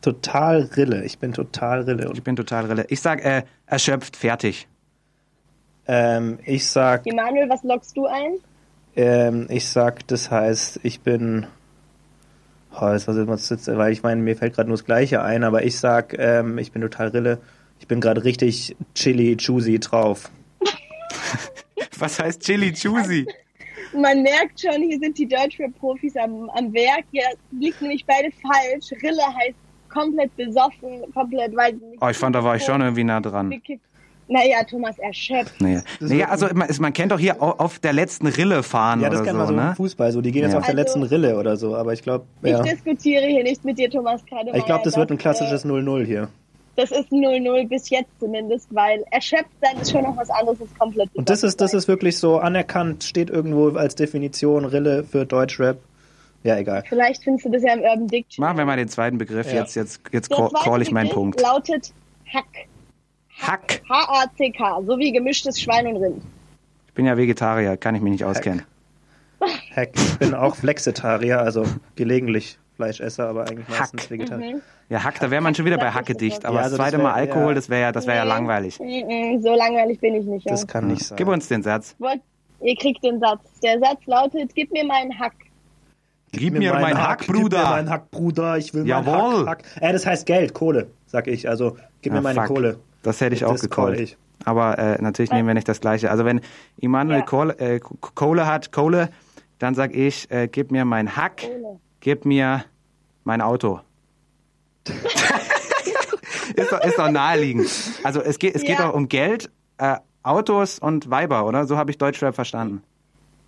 total 0.00 0.62
Rille. 0.76 1.04
Ich 1.04 1.18
bin 1.18 1.32
total 1.34 1.82
Rille. 1.82 2.08
Und 2.08 2.16
Ich 2.16 2.22
bin 2.24 2.36
total 2.36 2.64
rille. 2.66 2.86
Ich 2.88 3.00
sag, 3.00 3.22
äh, 3.24 3.42
erschöpft, 3.66 4.16
fertig. 4.16 4.66
Ähm, 5.92 6.38
ich 6.46 6.66
sag, 6.66 7.06
Emanuel, 7.06 7.48
was 7.48 7.62
loggst 7.62 7.96
du 7.96 8.06
ein? 8.06 8.38
ähm, 8.96 9.46
ich 9.50 9.68
sag, 9.68 10.06
das 10.08 10.30
heißt, 10.30 10.80
ich 10.82 11.00
bin. 11.00 11.46
Oh, 12.74 12.80
das 12.80 13.06
was 13.06 13.16
immer 13.18 13.36
jetzt, 13.36 13.66
weil 13.66 13.92
ich 13.92 14.02
meine, 14.02 14.22
mir 14.22 14.34
fällt 14.34 14.54
gerade 14.54 14.68
nur 14.68 14.78
das 14.78 14.86
Gleiche 14.86 15.22
ein, 15.22 15.44
aber 15.44 15.62
ich 15.64 15.78
sag, 15.78 16.18
ähm, 16.18 16.56
ich 16.56 16.72
bin 16.72 16.80
total 16.80 17.08
Rille. 17.08 17.38
Ich 17.78 17.86
bin 17.86 18.00
gerade 18.00 18.24
richtig 18.24 18.74
chili 18.94 19.36
choosy 19.36 19.78
drauf. 19.78 20.30
Was 21.98 22.18
heißt 22.18 22.40
Chili 22.42 22.72
Choosy? 22.72 23.26
Man 23.92 24.22
merkt 24.22 24.60
schon, 24.60 24.80
hier 24.82 24.98
sind 24.98 25.18
die 25.18 25.26
Deutschrap-Profis 25.26 26.16
am, 26.16 26.48
am 26.50 26.72
Werk. 26.72 27.04
Hier 27.10 27.24
liegt 27.50 27.82
nämlich 27.82 28.06
beide 28.06 28.30
falsch. 28.30 28.90
Rille 29.02 29.22
heißt 29.22 29.56
komplett 29.90 30.34
besoffen, 30.36 31.02
komplett, 31.12 31.54
weiß 31.54 31.74
ich 31.74 31.82
nicht. 31.82 32.00
Oh, 32.00 32.08
ich 32.08 32.16
fand, 32.16 32.34
da 32.34 32.42
war 32.42 32.56
ich 32.56 32.64
schon 32.64 32.80
irgendwie 32.80 33.04
nah 33.04 33.20
dran. 33.20 33.50
Gekippt. 33.50 33.84
Naja, 34.32 34.62
Thomas 34.68 34.98
erschöpft. 34.98 35.60
Nee. 35.60 35.80
Naja, 36.00 36.28
also 36.28 36.46
man, 36.54 36.68
man 36.80 36.92
kennt 36.92 37.12
doch 37.12 37.18
hier 37.18 37.42
au- 37.42 37.50
auf 37.58 37.78
der 37.78 37.92
letzten 37.92 38.26
Rille 38.26 38.62
fahren 38.62 39.00
Ja, 39.00 39.10
das 39.10 39.20
oder 39.20 39.26
kennt 39.26 39.34
so, 39.36 39.38
man 39.38 39.46
so 39.48 39.54
ne? 39.54 39.68
im 39.70 39.76
Fußball. 39.76 40.12
So, 40.12 40.20
die 40.20 40.32
gehen 40.32 40.42
jetzt 40.42 40.52
Ja. 40.52 40.58
auf 40.58 40.64
der 40.64 40.74
Also- 40.74 40.82
letzten 40.82 41.02
Rille 41.02 41.36
oder 41.38 41.56
so, 41.56 41.76
aber 41.76 41.92
ich 41.92 42.02
glaube, 42.02 42.24
Ich 42.42 42.50
ja. 42.50 42.62
diskutiere 42.62 43.26
hier 43.26 43.42
nicht 43.42 43.64
mit 43.64 43.78
dir, 43.78 43.90
Thomas 43.90 44.24
Kademeyer. 44.24 44.56
Ich 44.56 44.64
glaube, 44.64 44.82
das 44.84 44.96
wird 44.96 45.10
ein 45.10 45.18
äh, 45.18 45.20
klassisches 45.20 45.64
0-0 45.64 46.04
hier. 46.06 46.28
Das 46.76 46.90
ist 46.90 47.12
0-0 47.12 47.68
bis 47.68 47.90
jetzt 47.90 48.08
zumindest, 48.18 48.68
weil 48.74 49.04
erschöpft 49.10 49.50
sein 49.60 49.78
ist 49.82 49.90
schon 49.92 50.02
noch 50.04 50.16
was 50.16 50.30
anderes 50.30 50.58
als 50.62 50.70
komplett 50.78 51.10
Und 51.14 51.28
das 51.28 51.42
ist, 51.42 51.60
das 51.60 51.74
ist 51.74 51.86
wirklich 51.86 52.16
so 52.16 52.38
anerkannt, 52.38 53.04
steht 53.04 53.28
irgendwo 53.28 53.68
als 53.76 53.94
Definition 53.94 54.64
Rille 54.64 55.04
für 55.04 55.26
Deutschrap. 55.26 55.76
Ja, 56.44 56.56
egal. 56.56 56.82
Vielleicht 56.88 57.22
findest 57.22 57.44
du 57.44 57.50
das 57.50 57.62
ja 57.62 57.74
im 57.74 57.80
Urban 57.80 58.08
Dictionary. 58.08 58.48
Machen 58.50 58.58
wir 58.58 58.64
mal 58.64 58.76
den 58.78 58.88
zweiten 58.88 59.18
Begriff. 59.18 59.52
Ja. 59.52 59.60
Jetzt, 59.60 59.74
jetzt, 59.76 60.00
jetzt 60.12 60.30
Der 60.30 60.38
call, 60.38 60.48
zweite 60.50 60.64
call 60.64 60.82
ich 60.82 60.90
meinen 60.90 61.04
Begriff 61.08 61.14
Punkt. 61.14 61.40
lautet 61.42 61.92
Hack. 62.32 62.46
Hack. 63.46 63.82
H-A-C-K, 63.88 64.82
so 64.86 64.98
wie 64.98 65.12
gemischtes 65.12 65.60
Schwein 65.60 65.86
und 65.86 65.96
Rind. 66.02 66.22
Ich 66.88 66.94
bin 66.94 67.06
ja 67.06 67.16
Vegetarier, 67.16 67.76
kann 67.76 67.94
ich 67.94 68.02
mich 68.02 68.12
nicht 68.12 68.24
auskennen. 68.24 68.62
Heck, 69.70 69.92
ich 69.96 70.18
bin 70.18 70.34
auch 70.34 70.54
Flexitarier, 70.54 71.40
also 71.40 71.64
gelegentlich 71.96 72.58
Fleischesser, 72.76 73.28
aber 73.28 73.48
eigentlich 73.48 73.68
meistens 73.68 74.10
Vegetarier. 74.10 74.56
Mhm. 74.56 74.62
Ja, 74.88 75.02
Hack, 75.02 75.18
da 75.20 75.30
wäre 75.30 75.40
man 75.42 75.54
schon 75.54 75.64
wieder 75.64 75.78
bei 75.78 75.84
Das 75.86 75.94
ist 75.94 75.98
Hackedicht. 76.00 76.38
es. 76.40 76.44
Aber 76.44 76.56
Ja, 76.56 76.62
das 76.62 76.64
also 76.72 76.76
das 76.76 76.84
zweite 76.86 76.96
wär- 76.98 77.04
Mal 77.04 77.12
Alkohol, 77.14 77.48
ja. 77.48 77.54
das 77.54 77.68
wäre 77.70 77.80
ja, 77.82 77.92
das 77.92 78.06
wäre 78.06 78.18
ja 78.18 78.24
Nee. 78.24 78.28
langweilig. 78.30 78.78
Mhm, 78.78 79.42
So 79.42 79.54
langweilig 79.56 79.98
bin 80.00 80.14
ich 80.14 80.24
nicht. 80.26 80.44
Ja. 80.46 80.52
Das 80.52 80.66
kann 80.66 80.86
nicht 80.86 81.02
sein. 81.04 81.16
Gib 81.16 81.28
uns 81.28 81.48
den 81.48 81.62
Satz. 81.62 81.96
Wollt- 81.98 82.20
Ihr 82.60 82.76
kriegt 82.76 83.02
den 83.02 83.18
Satz. 83.18 83.40
Der 83.62 83.80
Satz 83.80 83.98
lautet, 84.06 84.54
gib 84.54 84.70
mir 84.70 84.84
meinen 84.84 85.18
Hack. 85.18 85.32
Gib 86.30 86.54
mir 86.56 86.72
meinen 86.74 86.96
Hack, 86.96 87.18
Gib 87.26 87.34
mir 87.34 87.40
Bruder. 87.42 87.62
meinen 87.70 87.90
Hack, 87.90 88.10
Bruder. 88.12 88.56
Ich 88.56 88.72
will 88.72 88.82
meinen 88.84 88.88
Jawohl. 89.06 89.46
Hack, 89.48 89.64
Hack. 89.74 89.82
Äh, 89.82 89.92
das 89.92 90.06
heißt 90.06 90.24
Geld, 90.26 90.54
Kohle, 90.54 90.86
sag 91.06 91.26
ich. 91.26 91.48
Also, 91.48 91.76
gib 92.02 92.12
Ja, 92.12 92.20
mir 92.20 92.22
meine 92.22 92.40
fuck. 92.46 92.54
Kohle. 92.54 92.78
Das 93.02 93.20
hätte 93.20 93.34
ich 93.34 93.44
auch 93.44 93.58
gecallt. 93.58 94.16
Aber 94.44 94.78
äh, 94.78 95.00
natürlich 95.00 95.30
nehmen 95.30 95.46
wir 95.46 95.54
nicht 95.54 95.68
das 95.68 95.80
Gleiche. 95.80 96.10
Also 96.10 96.24
wenn 96.24 96.40
Immanuel 96.78 97.20
Ja. 97.20 97.24
Kohle, 97.24 97.58
äh, 97.58 97.80
Kohle 97.80 98.46
hat, 98.46 98.72
Kohle, 98.72 99.08
dann 99.58 99.74
sag 99.74 99.94
ich, 99.94 100.30
äh, 100.30 100.48
gib 100.50 100.70
mir 100.72 100.84
mein 100.84 101.16
Hack, 101.16 101.38
Kohle. 101.42 101.80
gib 102.00 102.24
mir 102.24 102.64
mein 103.24 103.40
Auto. 103.40 103.80
ist, 106.56 106.72
doch, 106.72 106.80
ist 106.84 106.98
doch 106.98 107.10
naheliegend. 107.10 107.68
Also 108.02 108.20
es 108.20 108.38
geht, 108.38 108.54
es 108.56 108.62
geht 108.62 108.78
Ja. 108.78 108.86
doch 108.88 108.94
um 108.94 109.08
Geld, 109.08 109.50
äh, 109.78 109.96
Autos 110.24 110.78
und 110.78 111.10
Weiber, 111.10 111.46
oder? 111.46 111.66
So 111.66 111.76
habe 111.76 111.90
ich 111.90 111.98
Deutschrap 111.98 112.34
verstanden. 112.34 112.82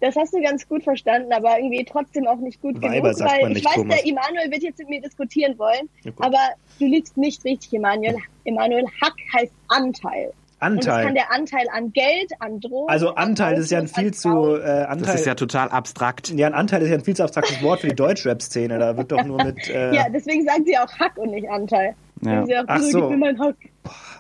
Das 0.05 0.17
hast 0.17 0.35
du 0.35 0.43
ganz 0.43 0.69
gut 0.69 0.83
verstanden, 0.85 1.33
aber 1.33 1.57
irgendwie 1.59 1.85
trotzdem 1.85 2.27
auch 2.27 2.37
nicht 2.39 2.61
gut 2.61 2.77
Weiber 2.83 3.13
genug, 3.13 3.21
weil 3.31 3.43
man 3.43 3.51
ich 3.53 3.57
nicht, 3.59 3.67
weiß, 3.67 3.75
Thomas. 3.77 3.97
der 3.97 4.07
Immanuel 4.07 4.51
wird 4.51 4.63
jetzt 4.63 4.79
mit 4.81 4.89
mir 4.91 5.01
diskutieren 5.01 5.59
wollen, 5.59 5.89
Ja, 6.03 6.13
aber 6.19 6.39
du 6.79 6.87
liegst 6.87 7.17
nicht 7.17 7.43
richtig, 7.45 7.73
Immanuel. 7.73 8.17
Immanuel, 8.45 8.85
Hack 9.03 9.15
heißt 9.35 9.53
Anteil. 9.69 10.33
Und 10.61 10.77
das 10.79 10.87
kann 10.87 10.95
Anteil. 11.09 11.15
der 11.15 11.33
Anteil 11.33 11.67
an 11.75 11.93
Geld, 11.93 12.33
an 12.39 12.61
Drogen. 12.61 12.89
Also 12.91 13.11
an 13.15 13.29
Anteil, 13.31 13.55
das 13.57 13.65
ist 13.67 13.71
ja 13.71 13.79
ein 13.81 13.89
viel 13.89 14.15
zu 14.15 14.57
äh, 14.57 14.61
Das 14.63 14.89
Anteil. 14.89 15.15
ist 15.17 15.27
ja 15.27 15.35
total 15.35 15.69
abstrakt. 15.69 16.29
ja, 16.31 16.47
ein 16.47 16.55
Anteil 16.55 16.83
ist 16.83 16.89
ja 16.91 16.95
ein 16.97 17.05
viel 17.05 17.17
zu 17.17 17.23
abstraktes 17.23 17.63
Wort 17.63 17.81
für 17.81 17.89
die 17.89 17.95
Deutschrap-Szene. 17.97 18.79
Da 18.79 18.97
wird 18.97 19.11
doch 19.13 19.25
nur 19.25 19.43
mit. 19.45 19.69
Äh, 19.69 19.95
Ja, 19.95 20.07
deswegen 20.09 20.45
sagt 20.45 20.67
sie 20.67 20.77
auch 20.79 20.89
Hack 20.99 21.17
und 21.19 21.31
nicht 21.33 21.49
Anteil. 21.51 21.95
Ja. 22.23 22.31
Sagen 22.31 22.47
sie 22.47 22.57
auch, 22.59 22.65
Ach 22.69 22.81
so. 22.81 23.01
Gib 23.01 23.11
mir 23.11 23.17
meinen 23.19 23.41
Hack. 23.41 23.57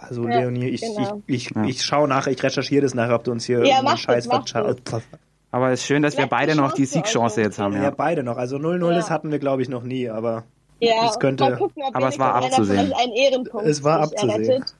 also 0.02 0.28
Ja, 0.28 0.40
Leonie, 0.40 0.68
ich, 0.68 0.80
genau. 0.82 1.22
ich, 1.26 1.46
ich, 1.48 1.54
Ja. 1.54 1.64
ich 1.64 1.82
schaue 1.82 2.08
nach, 2.08 2.26
ich 2.26 2.42
recherchiere 2.42 2.82
das 2.82 2.94
nachher, 2.94 3.14
ob 3.14 3.24
du 3.24 3.30
uns 3.32 3.44
hier 3.46 3.64
Ja, 3.64 3.82
das, 3.82 4.00
Scheiß 4.00 4.28
vercha- 4.30 4.76
Aber 5.54 5.70
es 5.70 5.80
ist 5.82 5.86
schön, 5.86 6.02
dass 6.02 6.14
wir 6.14 6.26
Vielleicht 6.26 6.30
beide 6.30 6.56
noch 6.56 6.72
die 6.72 6.84
Siegchance 6.84 7.40
jetzt 7.40 7.60
haben. 7.60 7.74
Ja, 7.74 7.84
Ja. 7.84 7.90
beide 7.90 8.24
noch. 8.24 8.36
Also 8.38 8.56
0-0, 8.58 8.90
Ja. 8.90 8.96
das 8.96 9.08
hatten 9.08 9.30
wir, 9.30 9.38
glaube 9.38 9.62
ich, 9.62 9.68
noch 9.68 9.84
nie, 9.84 10.08
aber 10.10 10.42
Ja, 10.80 11.04
Das 11.06 11.20
könnte- 11.20 11.56
gucken, 11.56 11.82
ob 11.86 11.94
aber 11.94 12.08
es 12.08 12.18
war 12.18 12.34
abzusehen. 12.34 12.92
einen 12.92 13.12
Ehrenpunkt 13.12 13.64
Es 13.66 13.84
war 13.84 14.00
abzusehen. 14.00 14.30
errettet. 14.30 14.74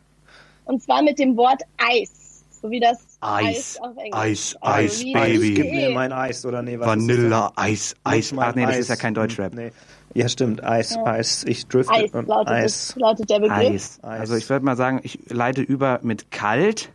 Und 0.65 0.83
zwar 0.83 1.03
mit 1.03 1.19
dem 1.21 1.37
Wort 1.37 1.63
Eis. 1.79 2.43
So 2.61 2.69
wie 2.71 2.81
das 2.81 2.99
Eis, 3.21 3.47
Eis 3.47 3.79
auf 3.81 3.97
Englisch. 3.97 4.13
Eis, 4.13 4.57
Also 4.61 4.81
Eis, 4.83 5.05
Baby. 5.13 5.55
gib 5.55 5.71
mir 5.71 5.91
mein 5.91 6.13
Eis 6.13 6.45
oder 6.45 6.63
nee, 6.63 6.79
was 6.81 6.89
Vanilla, 6.89 7.53
Eis? 7.55 7.95
Eis. 8.03 8.35
Ach 8.37 8.55
nee, 8.57 8.63
das 8.63 8.73
Eis. 8.73 8.79
ist 8.81 8.89
ja 8.89 8.97
kein 8.97 9.15
Deutschrap. 9.15 9.55
Nee. 9.55 9.71
Ja, 10.15 10.29
stimmt, 10.29 10.65
Eis, 10.65 10.97
Ja. 10.97 11.05
Eis. 11.07 11.45
Ich 11.47 11.69
drifte 11.69 11.93
Eis 11.95 12.11
und 12.13 12.27
lautet, 12.27 12.49
Eis. 12.53 12.89
Das, 12.89 12.97
lautet 12.97 13.31
der 13.31 13.39
Begriff. 13.39 13.57
Eis. 13.59 13.99
Eis. 14.03 14.21
Also 14.21 14.35
ich 14.35 14.51
würde 14.51 14.65
mal 14.65 14.77
sagen, 14.77 15.01
ich 15.05 15.21
leite 15.31 15.63
über 15.63 16.01
mit 16.03 16.31
kalt. 16.33 16.91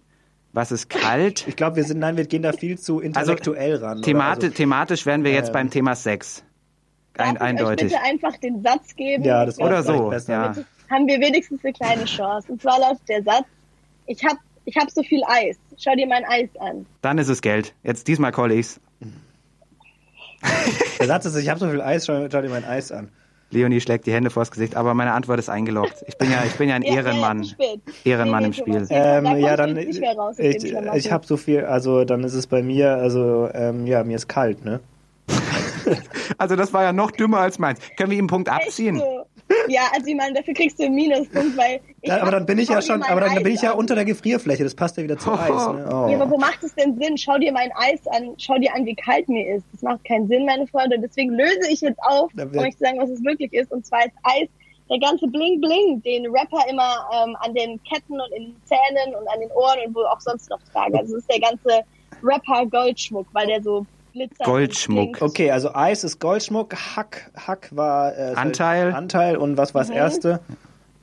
Was 0.51 0.71
ist 0.71 0.89
kalt? 0.89 1.47
Ich 1.47 1.55
glaube, 1.55 1.75
wir 1.75 1.83
sind, 1.83 1.99
nein, 1.99 2.17
wir 2.17 2.25
gehen 2.25 2.41
da 2.41 2.51
viel 2.53 2.79
zu 2.79 2.99
intellektuell 2.99 3.75
ran. 3.75 3.97
oder? 3.99 4.05
Themati 4.05 4.45
Also, 4.47 4.55
thematisch 4.57 5.05
wären 5.05 5.23
wir 5.23 5.31
jetzt 5.31 5.47
Ähm. 5.49 5.53
beim 5.53 5.69
Thema 5.69 5.95
Sex. 5.95 6.43
Darf 7.13 7.27
Ein, 7.27 7.35
ich 7.35 7.41
eindeutig. 7.41 7.85
euch 7.87 7.91
bitte 7.99 8.03
einfach 8.03 8.37
den 8.37 8.63
Satz 8.63 8.95
geben? 8.95 9.23
ja, 9.23 9.45
das 9.45 9.59
Oder 9.59 9.83
so, 9.83 10.09
besser. 10.09 10.33
ja. 10.33 10.55
Haben 10.89 11.07
wir 11.07 11.19
wenigstens 11.19 11.63
eine 11.63 11.73
kleine 11.73 12.05
Chance. 12.05 12.51
Und 12.51 12.61
zwar 12.61 12.79
lautet 12.79 13.07
der 13.07 13.21
Satz, 13.23 13.45
ich 14.07 14.23
hab, 14.25 14.37
ich 14.65 14.75
hab 14.75 14.89
so 14.89 15.03
viel 15.03 15.21
Eis. 15.27 15.57
Schau 15.77 15.93
dir 15.95 16.07
mein 16.07 16.25
Eis 16.25 16.49
an. 16.59 16.85
Dann 17.01 17.17
ist 17.19 17.27
es 17.29 17.41
Geld. 17.41 17.75
Jetzt 17.83 18.07
diesmal 18.07 18.31
call 18.31 18.51
ich's. 18.51 18.79
Der 20.99 21.07
Satz 21.07 21.25
ist, 21.25 21.35
ich 21.35 21.49
habe 21.49 21.59
so 21.59 21.69
viel 21.69 21.81
Eis, 21.81 22.05
schau, 22.05 22.27
schau 22.31 22.41
dir 22.41 22.49
mein 22.49 22.63
Eis 22.65 22.91
an. 22.91 23.09
Leonie 23.51 23.81
schlägt 23.81 24.05
die 24.05 24.13
Hände 24.13 24.29
vors 24.29 24.51
Gesicht, 24.51 24.75
aber 24.75 24.93
meine 24.93 25.13
Antwort 25.13 25.39
ist 25.39 25.49
eingeloggt. 25.49 26.03
Ich 26.07 26.17
bin 26.17 26.31
ja, 26.31 26.43
ich 26.45 26.53
bin 26.55 26.69
ja 26.69 26.75
ein 26.75 26.83
Ja, 26.83 26.91
ja, 26.93 26.97
Ehrenmann. 26.97 27.43
spät. 27.43 27.81
Ehrenmann 28.03 28.41
Nee, 28.41 28.47
im 28.47 28.53
Spiel. 28.53 28.87
Ähm, 28.89 29.23
da 29.23 29.35
ja, 29.37 29.55
dann, 29.55 29.73
mehr 29.73 30.13
raus 30.15 30.37
aus 30.37 30.39
ich, 30.39 30.73
ich 30.95 31.11
habe 31.11 31.25
so 31.25 31.35
viel, 31.37 31.65
also 31.65 32.05
dann 32.05 32.23
ist 32.23 32.33
es 32.33 32.45
bei 32.47 32.61
mir, 32.61 32.95
also 32.95 33.49
ähm, 33.53 33.87
ja, 33.87 34.03
mir 34.03 34.15
ist 34.17 34.27
kalt, 34.27 34.63
ne? 34.65 34.79
Also 36.37 36.55
das 36.55 36.71
war 36.73 36.83
ja 36.83 36.93
noch 36.93 37.11
dümmer 37.11 37.39
als 37.39 37.57
meins. 37.59 37.79
Können 37.97 38.11
wir 38.11 38.17
ihm 38.17 38.23
einen 38.23 38.27
Punkt 38.27 38.49
abziehen? 38.49 38.97
so. 38.97 39.18
Ja, 39.67 39.81
also 39.93 40.07
ich 40.07 40.15
meine, 40.15 40.33
dafür 40.33 40.53
kriegst 40.53 40.79
du 40.79 40.83
einen 40.85 40.95
Minuspunkt, 40.95 41.57
weil 41.57 41.79
ich 42.01 42.09
Ja, 42.09 42.21
aber 42.21 42.31
dann 42.31 42.45
bin 42.45 42.57
ich 42.59 42.69
ja 42.69 42.81
schon, 42.81 43.03
aber 43.03 43.21
dann 43.21 43.35
bin 43.35 43.47
Eis 43.47 43.53
ich 43.55 43.61
ja 43.61 43.71
an. 43.73 43.77
unter 43.79 43.95
der 43.95 44.05
Gefrierfläche, 44.05 44.63
das 44.63 44.73
passt 44.75 44.97
ja 44.97 45.03
wieder 45.03 45.17
zu 45.17 45.31
Eis, 45.31 45.49
ne? 45.49 45.85
Ja, 45.89 46.15
aber 46.15 46.25
Oh. 46.25 46.31
wo 46.31 46.37
macht 46.37 46.63
es 46.63 46.73
denn 46.75 46.97
Sinn? 46.99 47.17
Schau 47.17 47.37
dir 47.37 47.51
mein 47.51 47.71
Eis 47.75 47.99
an, 48.07 48.33
schau 48.37 48.57
dir 48.57 48.73
an, 48.73 48.85
wie 48.85 48.95
kalt 48.95 49.27
mir 49.29 49.55
ist. 49.55 49.65
Das 49.73 49.81
macht 49.81 50.03
keinen 50.05 50.27
Sinn, 50.27 50.45
meine 50.45 50.65
Freunde. 50.67 50.97
Deswegen 50.99 51.31
löse 51.31 51.69
ich 51.69 51.81
jetzt 51.81 51.99
auf, 52.03 52.31
um 52.33 52.59
euch 52.59 52.77
zu 52.77 52.83
sagen, 52.83 52.99
was 52.99 53.09
es 53.09 53.23
wirklich 53.23 53.51
ist. 53.53 53.71
Und 53.71 53.85
zwar 53.85 54.05
ist 54.05 54.13
Eis 54.23 54.47
der 54.89 54.99
ganze 54.99 55.27
Bling 55.27 55.61
Bling, 55.61 56.01
den 56.03 56.25
Rapper 56.31 56.67
immer 56.69 57.05
ähm, 57.13 57.35
an 57.41 57.53
den 57.53 57.79
Ketten 57.83 58.13
und 58.19 58.31
in 58.35 58.45
den 58.45 58.55
Zähnen 58.65 59.13
und 59.15 59.27
an 59.27 59.39
den 59.39 59.51
Ohren 59.51 59.77
und 59.85 59.93
wo 59.95 59.99
auch 60.01 60.19
sonst 60.19 60.49
noch 60.49 60.59
tragen. 60.73 60.97
Also 60.97 61.15
es 61.17 61.21
ist 61.23 61.31
der 61.31 61.39
ganze 61.41 61.83
Rapper 62.23 62.65
Goldschmuck, 62.65 63.27
weil 63.33 63.45
der 63.47 63.61
so 63.61 63.85
glitzert. 64.13 64.39
und 64.39 64.45
Goldschmuck. 64.45 65.21
Okay, 65.21 65.51
also 65.51 65.73
Eis 65.73 66.03
ist 66.03 66.19
Goldschmuck, 66.19 66.75
Hack, 66.75 67.31
Hack 67.35 67.69
war 67.71 68.17
äh, 68.17 68.33
Anteil. 68.35 68.93
Anteil 68.93 69.37
und 69.37 69.57
was 69.57 69.73
war 69.73 69.81
das 69.81 69.89
Mhm. 69.89 69.95
erste? 69.95 70.39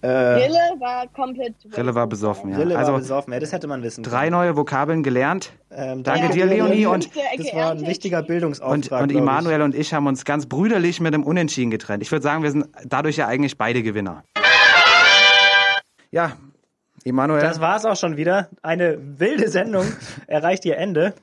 Äh, 0.03 0.09
Rille 0.09 0.59
war 0.79 1.07
komplett. 1.09 1.55
Rille 1.77 1.95
war 1.95 2.07
besoffen, 2.07 2.51
ja. 2.51 2.59
Rille 2.59 2.75
war 2.75 2.81
also 2.81 2.93
besoffen, 2.93 3.33
ja, 3.33 3.41
das 3.41 3.51
hätte 3.53 3.67
man 3.67 3.83
wissen 3.83 4.05
drei 4.05 4.25
können. 4.25 4.33
neue 4.33 4.57
Vokabeln 4.57 5.03
gelernt. 5.03 5.53
Ähm, 5.71 6.03
Danke 6.05 6.27
Ja, 6.27 6.33
dir, 6.33 6.47
Leonie. 6.47 6.87
Und, 6.87 7.09
Das 7.15 7.55
war 7.55 7.71
ein 7.73 7.87
wichtiger 7.87 8.19
und, 8.19 8.27
Bildungsauftrag. 8.29 9.03
und 9.03 9.11
ich. 9.11 9.17
Immanuel 9.19 9.63
und 9.63 9.75
ich 9.75 9.95
haben 9.95 10.07
uns 10.07 10.25
ganz 10.25 10.47
brüderlich 10.47 11.01
mit 11.01 11.15
dem 11.15 11.25
Unentschieden 11.25 11.71
getrennt. 11.71 12.03
Ich 12.03 12.13
würde 12.13 12.23
sagen, 12.23 12.43
wir 12.43 12.51
sind 12.51 12.67
dadurch 12.85 13.17
ja 13.17 13.27
eigentlich 13.27 13.57
beide 13.59 13.83
Gewinner. 13.83 14.23
Ja, 16.11 16.33
Immanuel. 17.05 17.41
Das 17.41 17.61
war's 17.61 17.85
auch 17.85 17.97
schon 17.97 18.17
wieder. 18.17 18.49
Eine 18.63 18.99
wilde 19.19 19.49
Sendung 19.49 19.85
erreicht 20.27 20.65
ihr 20.67 20.77
Ende. 20.77 21.15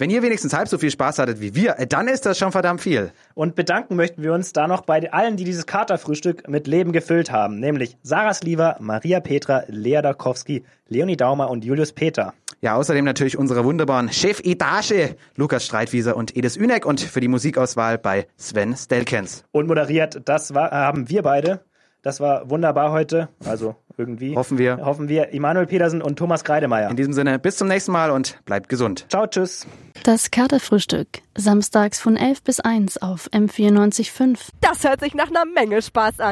Wenn 0.00 0.10
ihr 0.10 0.22
wenigstens 0.22 0.54
halb 0.54 0.68
so 0.68 0.78
viel 0.78 0.92
Spaß 0.92 1.18
hattet 1.18 1.40
wie 1.40 1.56
wir, 1.56 1.76
äh, 1.80 1.86
dann 1.88 2.06
ist 2.06 2.24
das 2.24 2.38
schon 2.38 2.52
verdammt 2.52 2.80
viel. 2.80 3.10
Und 3.34 3.56
bedanken 3.56 3.96
möchten 3.96 4.22
wir 4.22 4.32
uns 4.32 4.52
da 4.52 4.68
noch 4.68 4.82
bei 4.82 5.12
allen, 5.12 5.36
die 5.36 5.42
dieses 5.42 5.66
Katerfrühstück 5.66 6.48
mit 6.48 6.68
Leben 6.68 6.92
gefüllt 6.92 7.32
haben. 7.32 7.58
Nämlich 7.58 7.96
Sarah 8.04 8.32
Sliver, 8.32 8.76
Maria 8.78 9.18
Petra, 9.18 9.64
Lea 9.66 10.00
Darkowski, 10.00 10.62
Leonie 10.86 11.16
Daumer 11.16 11.50
und 11.50 11.64
Julius 11.64 11.92
Peter. 11.92 12.32
Ja, 12.60 12.76
außerdem 12.76 13.04
natürlich 13.04 13.36
unsere 13.36 13.64
wunderbaren 13.64 14.12
Chefetage, 14.12 15.16
Lukas 15.34 15.66
Streitwieser 15.66 16.16
und 16.16 16.36
Edis 16.36 16.56
Ünek 16.56 16.86
und 16.86 17.00
für 17.00 17.20
die 17.20 17.26
Musikauswahl 17.26 17.98
bei 17.98 18.28
Sven 18.36 18.76
Stelkens. 18.76 19.42
Und 19.50 19.66
moderiert, 19.66 20.20
das 20.26 20.54
war, 20.54 20.70
haben 20.70 21.08
wir 21.08 21.22
beide. 21.22 21.60
Das 22.02 22.20
war 22.20 22.48
wunderbar 22.48 22.92
heute. 22.92 23.30
Also 23.44 23.74
irgendwie. 23.98 24.36
Hoffen 24.36 24.58
wir. 24.58 24.78
Hoffen 24.78 25.08
wir. 25.08 25.30
Immanuel 25.30 25.66
Petersen 25.66 26.00
und 26.00 26.16
Thomas 26.16 26.44
Kreidemeier. 26.44 26.90
In 26.90 26.96
diesem 26.96 27.12
Sinne, 27.12 27.38
bis 27.38 27.56
zum 27.56 27.68
nächsten 27.68 27.92
Mal 27.92 28.10
und 28.10 28.38
bleibt 28.44 28.68
gesund. 28.68 29.06
Ciao, 29.08 29.26
tschüss. 29.26 29.66
Das 30.04 30.30
Katerfrühstück. 30.30 31.08
Samstags 31.36 32.00
von 32.00 32.16
11 32.16 32.42
bis 32.42 32.60
1 32.60 33.02
auf 33.02 33.28
M94.5. 33.32 34.38
Das 34.60 34.84
hört 34.84 35.00
sich 35.00 35.14
nach 35.14 35.28
einer 35.28 35.44
Menge 35.44 35.82
Spaß 35.82 36.20
an. 36.20 36.26